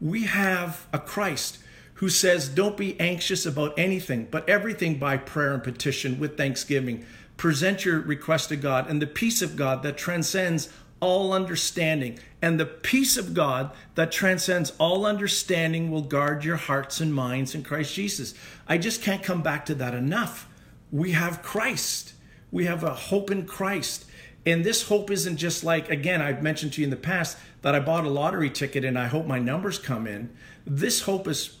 we 0.00 0.24
have 0.24 0.86
a 0.92 0.98
Christ 0.98 1.58
who 1.94 2.08
says, 2.08 2.48
Don't 2.48 2.76
be 2.76 2.98
anxious 3.00 3.46
about 3.46 3.72
anything, 3.78 4.28
but 4.30 4.48
everything 4.48 4.98
by 4.98 5.16
prayer 5.16 5.54
and 5.54 5.62
petition 5.62 6.18
with 6.18 6.36
thanksgiving 6.36 7.06
present 7.36 7.84
your 7.84 8.00
request 8.00 8.48
to 8.50 8.56
God, 8.56 8.88
and 8.88 9.02
the 9.02 9.06
peace 9.06 9.42
of 9.42 9.56
God 9.56 9.82
that 9.82 9.96
transcends 9.96 10.68
all 11.00 11.32
understanding, 11.32 12.18
and 12.40 12.58
the 12.58 12.66
peace 12.66 13.16
of 13.16 13.34
God 13.34 13.70
that 13.94 14.12
transcends 14.12 14.72
all 14.78 15.04
understanding 15.06 15.90
will 15.90 16.02
guard 16.02 16.44
your 16.44 16.56
hearts 16.56 17.00
and 17.00 17.14
minds 17.14 17.54
in 17.54 17.62
Christ 17.62 17.94
Jesus. 17.94 18.34
I 18.66 18.78
just 18.78 19.02
can't 19.02 19.22
come 19.22 19.42
back 19.42 19.66
to 19.66 19.74
that 19.76 19.94
enough. 19.94 20.48
We 20.90 21.12
have 21.12 21.42
Christ, 21.42 22.14
we 22.50 22.66
have 22.66 22.84
a 22.84 22.94
hope 22.94 23.30
in 23.30 23.46
Christ. 23.46 24.06
And 24.46 24.62
this 24.62 24.88
hope 24.88 25.10
isn't 25.10 25.38
just 25.38 25.64
like, 25.64 25.88
again, 25.88 26.20
I've 26.20 26.42
mentioned 26.42 26.74
to 26.74 26.82
you 26.82 26.84
in 26.84 26.90
the 26.90 26.96
past 26.96 27.38
that 27.62 27.74
I 27.74 27.80
bought 27.80 28.04
a 28.04 28.10
lottery 28.10 28.50
ticket 28.50 28.84
and 28.84 28.98
I 28.98 29.06
hope 29.06 29.26
my 29.26 29.38
numbers 29.38 29.78
come 29.78 30.06
in. 30.06 30.36
This 30.66 31.02
hope 31.02 31.26
is 31.26 31.56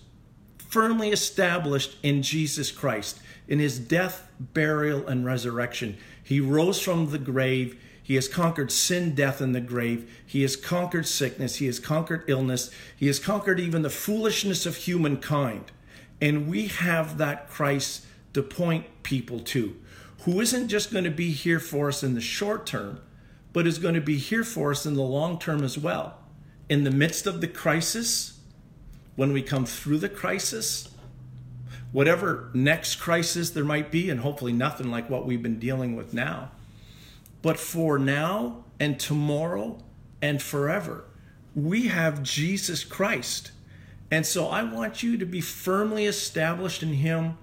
firmly 0.58 1.10
established 1.10 1.96
in 2.02 2.22
Jesus 2.22 2.70
Christ 2.70 3.20
in 3.48 3.58
his 3.58 3.78
death, 3.78 4.28
burial, 4.38 5.06
and 5.06 5.24
resurrection. 5.24 5.96
He 6.22 6.40
rose 6.40 6.80
from 6.80 7.10
the 7.10 7.18
grave. 7.18 7.80
He 8.04 8.16
has 8.16 8.28
conquered 8.28 8.70
sin, 8.70 9.14
death, 9.14 9.40
and 9.40 9.54
the 9.54 9.62
grave. 9.62 10.22
He 10.26 10.42
has 10.42 10.56
conquered 10.56 11.06
sickness. 11.06 11.56
He 11.56 11.64
has 11.64 11.80
conquered 11.80 12.24
illness. 12.26 12.70
He 12.94 13.06
has 13.06 13.18
conquered 13.18 13.58
even 13.58 13.80
the 13.80 13.88
foolishness 13.88 14.66
of 14.66 14.76
humankind. 14.76 15.72
And 16.20 16.46
we 16.46 16.66
have 16.66 17.16
that 17.16 17.48
Christ 17.48 18.04
to 18.34 18.42
point 18.42 18.84
people 19.02 19.40
to, 19.40 19.76
who 20.24 20.38
isn't 20.40 20.68
just 20.68 20.92
going 20.92 21.04
to 21.04 21.10
be 21.10 21.30
here 21.30 21.58
for 21.58 21.88
us 21.88 22.02
in 22.02 22.12
the 22.12 22.20
short 22.20 22.66
term, 22.66 23.00
but 23.54 23.66
is 23.66 23.78
going 23.78 23.94
to 23.94 24.02
be 24.02 24.18
here 24.18 24.44
for 24.44 24.70
us 24.70 24.84
in 24.84 24.92
the 24.94 25.02
long 25.02 25.38
term 25.38 25.64
as 25.64 25.78
well. 25.78 26.18
In 26.68 26.84
the 26.84 26.90
midst 26.90 27.26
of 27.26 27.40
the 27.40 27.48
crisis, 27.48 28.38
when 29.16 29.32
we 29.32 29.40
come 29.40 29.64
through 29.64 29.98
the 29.98 30.10
crisis, 30.10 30.90
whatever 31.90 32.50
next 32.52 32.96
crisis 32.96 33.48
there 33.48 33.64
might 33.64 33.90
be, 33.90 34.10
and 34.10 34.20
hopefully 34.20 34.52
nothing 34.52 34.90
like 34.90 35.08
what 35.08 35.24
we've 35.24 35.42
been 35.42 35.58
dealing 35.58 35.96
with 35.96 36.12
now. 36.12 36.50
But 37.44 37.60
for 37.60 37.98
now 37.98 38.64
and 38.80 38.98
tomorrow 38.98 39.78
and 40.22 40.40
forever, 40.40 41.04
we 41.54 41.88
have 41.88 42.22
Jesus 42.22 42.82
Christ. 42.82 43.52
And 44.10 44.24
so 44.24 44.48
I 44.48 44.62
want 44.62 45.02
you 45.02 45.18
to 45.18 45.26
be 45.26 45.42
firmly 45.42 46.06
established 46.06 46.82
in 46.82 46.94
Him, 46.94 47.36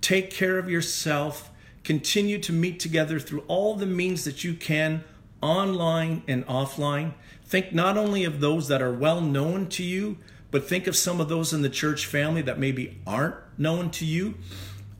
take 0.00 0.32
care 0.32 0.58
of 0.58 0.68
yourself, 0.68 1.52
continue 1.84 2.40
to 2.40 2.52
meet 2.52 2.80
together 2.80 3.20
through 3.20 3.44
all 3.46 3.76
the 3.76 3.86
means 3.86 4.24
that 4.24 4.42
you 4.42 4.54
can, 4.54 5.04
online 5.40 6.24
and 6.26 6.44
offline. 6.48 7.14
Think 7.44 7.72
not 7.72 7.96
only 7.96 8.24
of 8.24 8.40
those 8.40 8.66
that 8.66 8.82
are 8.82 8.92
well 8.92 9.20
known 9.20 9.68
to 9.68 9.84
you, 9.84 10.18
but 10.50 10.68
think 10.68 10.88
of 10.88 10.96
some 10.96 11.20
of 11.20 11.28
those 11.28 11.52
in 11.52 11.62
the 11.62 11.70
church 11.70 12.06
family 12.06 12.42
that 12.42 12.58
maybe 12.58 13.00
aren't 13.06 13.36
known 13.56 13.92
to 13.92 14.04
you. 14.04 14.34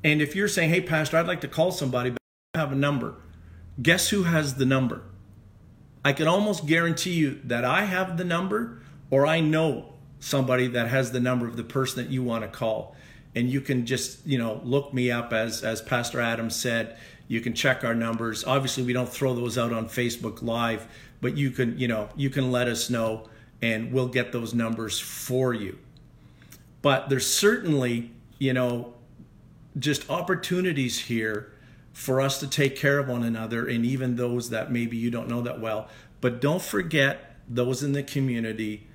And 0.04 0.22
if 0.22 0.36
you're 0.36 0.46
saying, 0.46 0.70
hey, 0.70 0.80
Pastor, 0.80 1.16
I'd 1.16 1.26
like 1.26 1.40
to 1.40 1.48
call 1.48 1.72
somebody, 1.72 2.10
but 2.10 2.18
I 2.54 2.58
don't 2.60 2.68
have 2.68 2.76
a 2.76 2.80
number. 2.80 3.16
Guess 3.80 4.08
who 4.08 4.24
has 4.24 4.54
the 4.54 4.66
number? 4.66 5.02
I 6.04 6.12
can 6.12 6.28
almost 6.28 6.66
guarantee 6.66 7.14
you 7.14 7.40
that 7.44 7.64
I 7.64 7.84
have 7.84 8.16
the 8.16 8.24
number 8.24 8.82
or 9.10 9.26
I 9.26 9.40
know 9.40 9.94
somebody 10.20 10.66
that 10.68 10.88
has 10.88 11.12
the 11.12 11.20
number 11.20 11.46
of 11.46 11.56
the 11.56 11.64
person 11.64 12.02
that 12.02 12.10
you 12.10 12.22
want 12.22 12.42
to 12.42 12.48
call. 12.48 12.94
And 13.34 13.50
you 13.50 13.60
can 13.60 13.86
just, 13.86 14.24
you 14.26 14.38
know, 14.38 14.60
look 14.64 14.94
me 14.94 15.10
up 15.10 15.32
as 15.32 15.64
as 15.64 15.82
Pastor 15.82 16.20
Adam 16.20 16.50
said, 16.50 16.98
you 17.26 17.40
can 17.40 17.54
check 17.54 17.84
our 17.84 17.94
numbers. 17.94 18.44
Obviously, 18.44 18.84
we 18.84 18.92
don't 18.92 19.08
throw 19.08 19.34
those 19.34 19.58
out 19.58 19.72
on 19.72 19.88
Facebook 19.88 20.42
live, 20.42 20.86
but 21.20 21.36
you 21.36 21.50
can, 21.50 21.78
you 21.78 21.88
know, 21.88 22.08
you 22.16 22.30
can 22.30 22.52
let 22.52 22.68
us 22.68 22.90
know 22.90 23.28
and 23.62 23.92
we'll 23.92 24.08
get 24.08 24.30
those 24.30 24.52
numbers 24.54 25.00
for 25.00 25.54
you. 25.54 25.78
But 26.82 27.08
there's 27.08 27.26
certainly, 27.26 28.12
you 28.38 28.52
know, 28.52 28.94
just 29.78 30.08
opportunities 30.10 30.98
here 30.98 31.53
for 31.94 32.20
us 32.20 32.40
to 32.40 32.46
take 32.46 32.76
care 32.76 32.98
of 32.98 33.08
one 33.08 33.22
another 33.22 33.66
and 33.66 33.86
even 33.86 34.16
those 34.16 34.50
that 34.50 34.70
maybe 34.70 34.96
you 34.96 35.10
don't 35.10 35.28
know 35.28 35.40
that 35.40 35.60
well. 35.60 35.88
But 36.20 36.40
don't 36.40 36.60
forget 36.60 37.36
those 37.48 37.82
in 37.82 37.92
the 37.92 38.02
community 38.02 38.88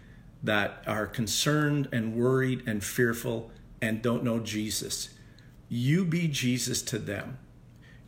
that 0.44 0.84
are 0.86 1.08
concerned 1.08 1.88
and 1.92 2.14
worried 2.16 2.62
and 2.68 2.84
fearful 2.84 3.52
and 3.82 4.02
don't 4.02 4.24
know 4.24 4.40
Jesus. 4.40 5.10
You 5.70 6.04
be 6.04 6.28
Jesus 6.28 6.82
to 6.84 7.00
them. 7.00 7.40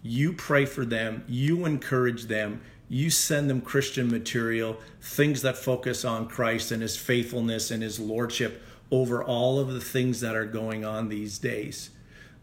You 0.03 0.33
pray 0.33 0.65
for 0.65 0.85
them. 0.85 1.23
You 1.27 1.65
encourage 1.65 2.25
them. 2.25 2.61
You 2.89 3.09
send 3.09 3.49
them 3.49 3.61
Christian 3.61 4.11
material, 4.11 4.77
things 5.01 5.41
that 5.43 5.55
focus 5.55 6.03
on 6.03 6.27
Christ 6.27 6.71
and 6.71 6.81
his 6.81 6.97
faithfulness 6.97 7.71
and 7.71 7.81
his 7.81 7.99
lordship 7.99 8.61
over 8.91 9.23
all 9.23 9.57
of 9.57 9.71
the 9.71 9.79
things 9.79 10.19
that 10.19 10.35
are 10.35 10.45
going 10.45 10.83
on 10.83 11.07
these 11.07 11.39
days. 11.39 11.91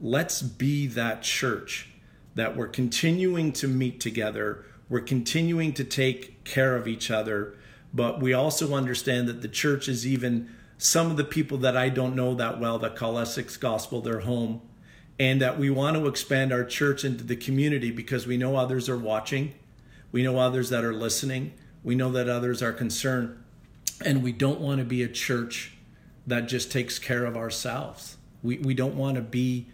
Let's 0.00 0.40
be 0.40 0.86
that 0.86 1.22
church 1.22 1.90
that 2.38 2.56
we're 2.56 2.68
continuing 2.68 3.52
to 3.52 3.68
meet 3.68 4.00
together, 4.00 4.64
we're 4.88 5.00
continuing 5.00 5.72
to 5.74 5.84
take 5.84 6.44
care 6.44 6.76
of 6.76 6.88
each 6.88 7.10
other, 7.10 7.56
but 7.92 8.20
we 8.20 8.32
also 8.32 8.74
understand 8.74 9.28
that 9.28 9.42
the 9.42 9.48
church 9.48 9.88
is 9.88 10.06
even 10.06 10.48
some 10.78 11.10
of 11.10 11.16
the 11.16 11.24
people 11.24 11.58
that 11.58 11.76
I 11.76 11.88
don't 11.88 12.14
know 12.14 12.34
that 12.34 12.60
well 12.60 12.78
that 12.78 12.96
call 12.96 13.18
Essex 13.18 13.56
Gospel 13.56 14.00
their 14.00 14.20
home, 14.20 14.60
and 15.18 15.42
that 15.42 15.58
we 15.58 15.68
want 15.68 15.96
to 15.96 16.06
expand 16.06 16.52
our 16.52 16.64
church 16.64 17.04
into 17.04 17.24
the 17.24 17.36
community 17.36 17.90
because 17.90 18.26
we 18.26 18.36
know 18.36 18.56
others 18.56 18.88
are 18.88 18.96
watching, 18.96 19.54
we 20.12 20.22
know 20.22 20.38
others 20.38 20.70
that 20.70 20.84
are 20.84 20.94
listening, 20.94 21.52
we 21.82 21.94
know 21.94 22.10
that 22.12 22.28
others 22.28 22.62
are 22.62 22.72
concerned, 22.72 23.36
and 24.04 24.22
we 24.22 24.32
don't 24.32 24.60
want 24.60 24.78
to 24.78 24.84
be 24.84 25.02
a 25.02 25.08
church 25.08 25.76
that 26.26 26.42
just 26.42 26.70
takes 26.70 26.98
care 26.98 27.24
of 27.24 27.36
ourselves. 27.36 28.16
We, 28.42 28.58
we 28.58 28.74
don't 28.74 28.94
want 28.94 29.16
to 29.16 29.22
be 29.22 29.66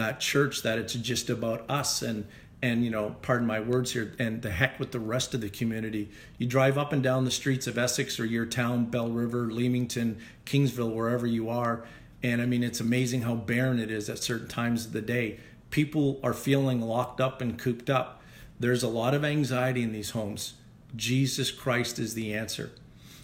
that 0.00 0.18
church 0.18 0.62
that 0.62 0.78
it's 0.78 0.94
just 0.94 1.30
about 1.30 1.68
us 1.70 2.02
and 2.02 2.26
and 2.62 2.84
you 2.84 2.90
know 2.90 3.16
pardon 3.22 3.46
my 3.46 3.60
words 3.60 3.92
here 3.92 4.14
and 4.18 4.42
the 4.42 4.50
heck 4.50 4.78
with 4.78 4.92
the 4.92 5.00
rest 5.00 5.34
of 5.34 5.40
the 5.40 5.48
community. 5.48 6.10
You 6.38 6.46
drive 6.46 6.76
up 6.76 6.92
and 6.92 7.02
down 7.02 7.24
the 7.24 7.30
streets 7.30 7.66
of 7.66 7.78
essex 7.78 8.18
or 8.18 8.24
your 8.24 8.46
town 8.46 8.86
bell 8.86 9.08
river 9.08 9.50
leamington 9.50 10.18
kingsville 10.44 10.94
wherever 10.94 11.26
you 11.26 11.48
are 11.48 11.84
and 12.22 12.42
i 12.42 12.46
mean 12.46 12.62
it's 12.62 12.80
amazing 12.80 13.22
how 13.22 13.34
barren 13.34 13.78
it 13.78 13.90
is 13.90 14.08
at 14.08 14.18
certain 14.18 14.48
times 14.48 14.86
of 14.86 14.92
the 14.92 15.02
day. 15.02 15.38
People 15.70 16.18
are 16.22 16.34
feeling 16.34 16.80
locked 16.80 17.20
up 17.20 17.40
and 17.40 17.56
cooped 17.56 17.88
up. 17.88 18.20
There's 18.58 18.82
a 18.82 18.88
lot 18.88 19.14
of 19.14 19.24
anxiety 19.24 19.82
in 19.82 19.92
these 19.92 20.10
homes. 20.10 20.54
Jesus 20.96 21.50
christ 21.50 21.98
is 21.98 22.14
the 22.14 22.34
answer. 22.34 22.72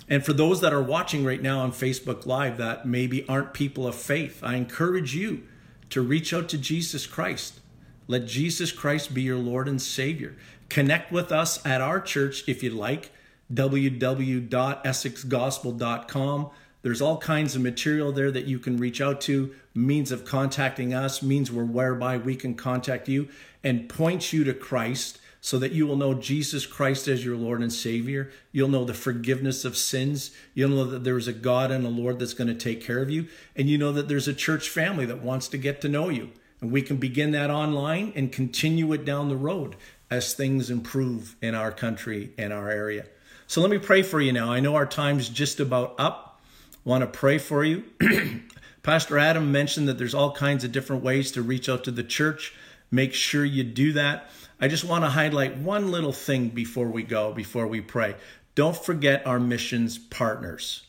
And 0.09 0.25
for 0.25 0.33
those 0.33 0.61
that 0.61 0.73
are 0.73 0.83
watching 0.83 1.25
right 1.25 1.43
now 1.43 1.61
on 1.61 1.73
facebook 1.73 2.27
live 2.27 2.59
that 2.59 2.87
maybe 2.87 3.27
aren't 3.29 3.53
people 3.53 3.87
of 3.87 3.95
faith 3.95 4.41
i 4.43 4.55
encourage 4.55 5.15
you 5.15 5.43
to 5.91 6.01
reach 6.01 6.35
out 6.35 6.49
to 6.51 6.59
Jesus 6.59 7.07
Christ. 7.07 7.61
Let 8.09 8.27
Jesus 8.27 8.71
Christ 8.73 9.15
be 9.15 9.23
your 9.23 9.39
Lord 9.39 9.69
and 9.69 9.83
Savior. 9.83 10.35
Connect 10.69 11.13
with 11.13 11.31
us 11.33 11.65
at 11.67 11.81
our 11.81 12.01
church 12.01 12.49
if 12.49 12.63
you'd 12.63 12.73
like, 12.73 13.11
www.essexgospel.com. 13.53 16.51
There's 16.83 17.03
all 17.03 17.19
kinds 17.19 17.57
of 17.57 17.63
material 17.63 18.13
there 18.13 18.31
that 18.31 18.45
you 18.45 18.61
can 18.61 18.77
reach 18.77 19.01
out 19.01 19.21
to, 19.23 19.53
means 19.75 20.13
of 20.13 20.25
contacting 20.25 20.95
us, 20.95 21.21
means 21.23 21.51
whereby 21.51 22.17
we 22.17 22.37
can 22.37 22.55
contact 22.55 23.09
you 23.09 23.29
and 23.65 23.89
point 23.89 24.33
you 24.33 24.45
to 24.45 24.55
Christ 24.55 25.19
so 25.47 25.61
that 25.61 25.71
you 25.71 25.87
will 25.87 25.95
know 25.95 26.13
Jesus 26.13 26.67
Christ 26.67 27.07
as 27.07 27.25
your 27.25 27.37
Lord 27.37 27.63
and 27.63 27.73
Savior. 27.73 28.33
You'll 28.51 28.67
know 28.67 28.85
the 28.85 28.93
forgiveness 28.93 29.65
of 29.65 29.77
sins. 29.77 30.33
You'll 30.55 30.71
know 30.71 30.87
that 30.87 31.05
there 31.05 31.17
is 31.17 31.29
a 31.29 31.33
God 31.33 31.71
and 31.71 31.87
a 31.87 31.89
Lord 31.89 32.19
that's 32.19 32.35
going 32.35 32.49
to 32.49 32.55
take 32.55 32.83
care 32.83 33.01
of 33.01 33.11
you. 33.11 33.29
And 33.55 33.71
you 33.71 33.79
know 33.79 33.93
that 33.93 34.09
there's 34.09 34.27
a 34.27 34.35
church 34.35 34.69
family 34.69 35.07
that 35.07 35.23
wants 35.23 35.47
to 35.47 35.57
get 35.57 35.81
to 35.83 35.89
know 35.89 36.09
you. 36.09 36.31
And 36.61 36.73
we 36.73 36.83
can 36.83 36.97
begin 36.97 37.31
that 37.31 37.49
online 37.49 38.13
and 38.17 38.33
continue 38.33 38.93
it 38.93 39.05
down 39.05 39.29
the 39.29 39.37
road 39.37 39.77
as 40.11 40.35
things 40.35 40.69
improve 40.69 41.37
in 41.41 41.55
our 41.55 41.71
country 41.71 42.33
and 42.37 42.53
our 42.53 42.69
area. 42.69 43.07
So 43.47 43.61
let 43.61 43.71
me 43.71 43.79
pray 43.79 44.03
for 44.03 44.21
you 44.21 44.33
now. 44.33 44.51
I 44.51 44.59
know 44.59 44.75
our 44.75 44.85
time's 44.85 45.29
just 45.29 45.61
about 45.61 45.95
up. 45.97 46.41
I 46.75 46.89
want 46.89 47.03
to 47.03 47.07
pray 47.07 47.39
for 47.39 47.63
you. 47.63 47.85
Pastor 48.83 49.17
Adam 49.17 49.53
mentioned 49.53 49.87
that 49.87 49.97
there's 49.97 50.13
all 50.13 50.33
kinds 50.33 50.65
of 50.65 50.73
different 50.73 51.05
ways 51.05 51.31
to 51.31 51.41
reach 51.41 51.69
out 51.69 51.85
to 51.85 51.93
the 51.93 52.03
church. 52.03 52.53
Make 52.91 53.15
sure 53.15 53.45
you 53.45 53.63
do 53.63 53.93
that. 53.93 54.29
I 54.59 54.69
just 54.69 54.85
want 54.85 55.05
to 55.05 55.11
highlight 55.11 55.59
one 55.59 55.91
little 55.91 56.13
thing 56.13 56.49
before 56.49 56.89
we 56.89 57.03
go, 57.03 57.33
before 57.33 57.67
we 57.67 57.83
pray. 57.83 58.15
Don't 58.55 58.77
forget 58.77 59.27
our 59.27 59.39
missions 59.39 59.99
partners. 59.99 60.87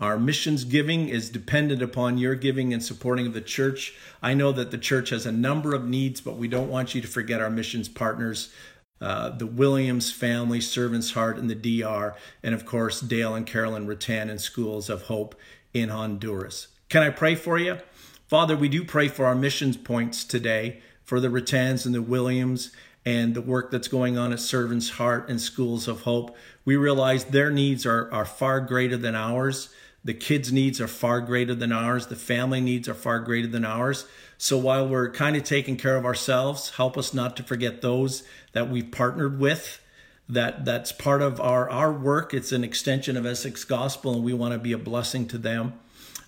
Our 0.00 0.18
missions 0.18 0.64
giving 0.64 1.08
is 1.08 1.30
dependent 1.30 1.80
upon 1.80 2.18
your 2.18 2.34
giving 2.34 2.74
and 2.74 2.82
supporting 2.82 3.26
of 3.26 3.34
the 3.34 3.40
church. 3.40 3.94
I 4.20 4.34
know 4.34 4.50
that 4.52 4.72
the 4.72 4.78
church 4.78 5.10
has 5.10 5.24
a 5.26 5.32
number 5.32 5.74
of 5.74 5.86
needs, 5.86 6.20
but 6.20 6.36
we 6.36 6.48
don't 6.48 6.68
want 6.68 6.94
you 6.94 7.00
to 7.00 7.06
forget 7.06 7.40
our 7.40 7.50
missions 7.50 7.88
partners. 7.88 8.52
Uh, 9.00 9.30
the 9.30 9.46
Williams 9.46 10.10
family, 10.10 10.60
Servants 10.60 11.12
Heart, 11.12 11.38
and 11.38 11.48
the 11.48 11.82
DR, 11.82 12.16
and 12.42 12.54
of 12.54 12.66
course, 12.66 13.00
Dale 13.00 13.34
and 13.34 13.46
Carolyn 13.46 13.86
Rattan 13.86 14.28
and 14.28 14.40
Schools 14.40 14.90
of 14.90 15.02
Hope 15.02 15.34
in 15.72 15.90
Honduras. 15.90 16.68
Can 16.88 17.02
I 17.02 17.10
pray 17.10 17.34
for 17.36 17.58
you? 17.58 17.78
Father, 18.26 18.56
we 18.56 18.68
do 18.68 18.84
pray 18.84 19.08
for 19.08 19.24
our 19.24 19.34
missions 19.34 19.76
points 19.76 20.24
today 20.24 20.82
for 21.06 21.20
the 21.20 21.30
Rattans 21.30 21.86
and 21.86 21.94
the 21.94 22.02
Williams 22.02 22.72
and 23.06 23.34
the 23.34 23.40
work 23.40 23.70
that's 23.70 23.88
going 23.88 24.18
on 24.18 24.32
at 24.32 24.40
Servants 24.40 24.90
Heart 24.90 25.30
and 25.30 25.40
Schools 25.40 25.86
of 25.86 26.02
Hope. 26.02 26.36
We 26.64 26.76
realize 26.76 27.24
their 27.24 27.50
needs 27.50 27.86
are, 27.86 28.12
are 28.12 28.24
far 28.24 28.60
greater 28.60 28.96
than 28.96 29.14
ours. 29.14 29.68
The 30.04 30.14
kids' 30.14 30.52
needs 30.52 30.80
are 30.80 30.88
far 30.88 31.20
greater 31.20 31.54
than 31.54 31.72
ours. 31.72 32.08
The 32.08 32.16
family 32.16 32.60
needs 32.60 32.88
are 32.88 32.94
far 32.94 33.20
greater 33.20 33.46
than 33.46 33.64
ours. 33.64 34.06
So 34.38 34.58
while 34.58 34.86
we're 34.86 35.10
kind 35.10 35.36
of 35.36 35.44
taking 35.44 35.76
care 35.76 35.96
of 35.96 36.04
ourselves, 36.04 36.70
help 36.70 36.98
us 36.98 37.14
not 37.14 37.36
to 37.36 37.42
forget 37.42 37.80
those 37.80 38.24
that 38.52 38.68
we've 38.68 38.90
partnered 38.90 39.38
with. 39.38 39.80
That 40.28 40.64
that's 40.64 40.90
part 40.90 41.22
of 41.22 41.40
our 41.40 41.70
our 41.70 41.92
work. 41.92 42.34
It's 42.34 42.52
an 42.52 42.64
extension 42.64 43.16
of 43.16 43.24
Essex 43.24 43.64
Gospel, 43.64 44.14
and 44.14 44.24
we 44.24 44.32
want 44.32 44.52
to 44.52 44.58
be 44.58 44.72
a 44.72 44.78
blessing 44.78 45.26
to 45.28 45.38
them. 45.38 45.74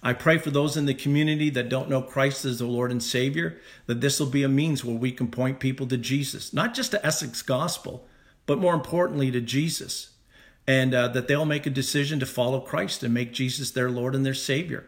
I 0.03 0.13
pray 0.13 0.39
for 0.39 0.51
those 0.51 0.77
in 0.77 0.87
the 0.87 0.95
community 0.95 1.51
that 1.51 1.69
don't 1.69 1.91
know 1.91 2.03
Christ 2.03 2.45
as 2.45 2.61
the 2.61 2.67
Lord 2.67 2.93
and 2.93 3.03
Savior, 3.03 3.59
that 3.87 4.01
this 4.01 4.21
will 4.21 4.29
be 4.29 4.45
a 4.45 4.49
means 4.49 4.85
where 4.85 4.97
we 4.97 5.11
can 5.11 5.29
point 5.29 5.59
people 5.59 5.89
to 5.89 5.97
Jesus, 5.97 6.53
not 6.53 6.75
just 6.75 6.93
to 6.93 7.05
Essex 7.05 7.43
Gospel, 7.43 8.07
but 8.47 8.61
more 8.61 8.75
importantly 8.75 9.33
to 9.33 9.41
Jesus, 9.41 10.11
and 10.69 10.95
uh, 10.95 11.09
that 11.09 11.27
they'll 11.27 11.45
make 11.45 11.67
a 11.67 11.71
decision 11.71 12.21
to 12.21 12.27
follow 12.27 12.61
Christ 12.61 13.03
and 13.03 13.13
make 13.13 13.33
Jesus 13.33 13.73
their 13.73 13.91
Lord 13.91 14.15
and 14.15 14.25
their 14.25 14.35
Savior. 14.35 14.87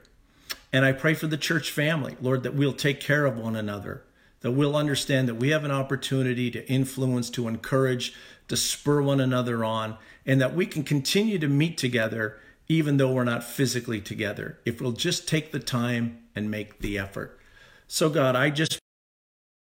And 0.73 0.85
I 0.85 0.93
pray 0.93 1.15
for 1.15 1.27
the 1.27 1.37
church 1.37 1.73
family, 1.73 2.17
Lord, 2.21 2.45
that 2.45 2.55
we'll 2.55 2.73
take 2.73 3.01
care 3.01 3.27
of 3.27 3.37
one 3.37 3.57
another, 3.57 4.05
that 4.43 4.53
we'll 4.53 4.77
understand 4.77 5.29
that 5.29 5.35
we 5.35 5.49
have 5.49 5.65
an 5.65 5.73
opportunity 5.73 6.53
to 6.53 6.69
influence, 6.71 7.29
to 7.31 7.49
encourage, 7.49 8.15
to 8.51 8.57
spur 8.57 9.01
one 9.01 9.21
another 9.21 9.65
on, 9.65 9.97
and 10.27 10.41
that 10.41 10.55
we 10.55 10.67
can 10.67 10.85
continue 10.85 11.39
to 11.39 11.49
meet 11.49 11.79
together 11.79 12.39
even 12.69 12.99
though 12.99 13.13
we're 13.13 13.25
not 13.25 13.43
physically 13.43 14.01
together, 14.01 14.61
if 14.65 14.81
we'll 14.81 14.93
just 14.93 15.27
take 15.27 15.51
the 15.51 15.59
time 15.59 16.19
and 16.37 16.49
make 16.49 16.79
the 16.79 16.97
effort. 16.97 17.37
So, 17.89 18.09
God, 18.09 18.37
I 18.37 18.51
just 18.51 18.79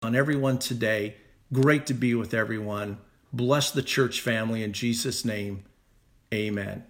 on 0.03 0.15
everyone 0.15 0.59
today. 0.59 1.17
Great 1.53 1.87
to 1.87 1.95
be 1.95 2.15
with 2.15 2.35
everyone. 2.35 2.99
Bless 3.33 3.71
the 3.71 3.83
church 3.83 4.21
family 4.21 4.63
in 4.63 4.73
Jesus' 4.73 5.25
name. 5.25 5.65
Amen. 6.35 6.85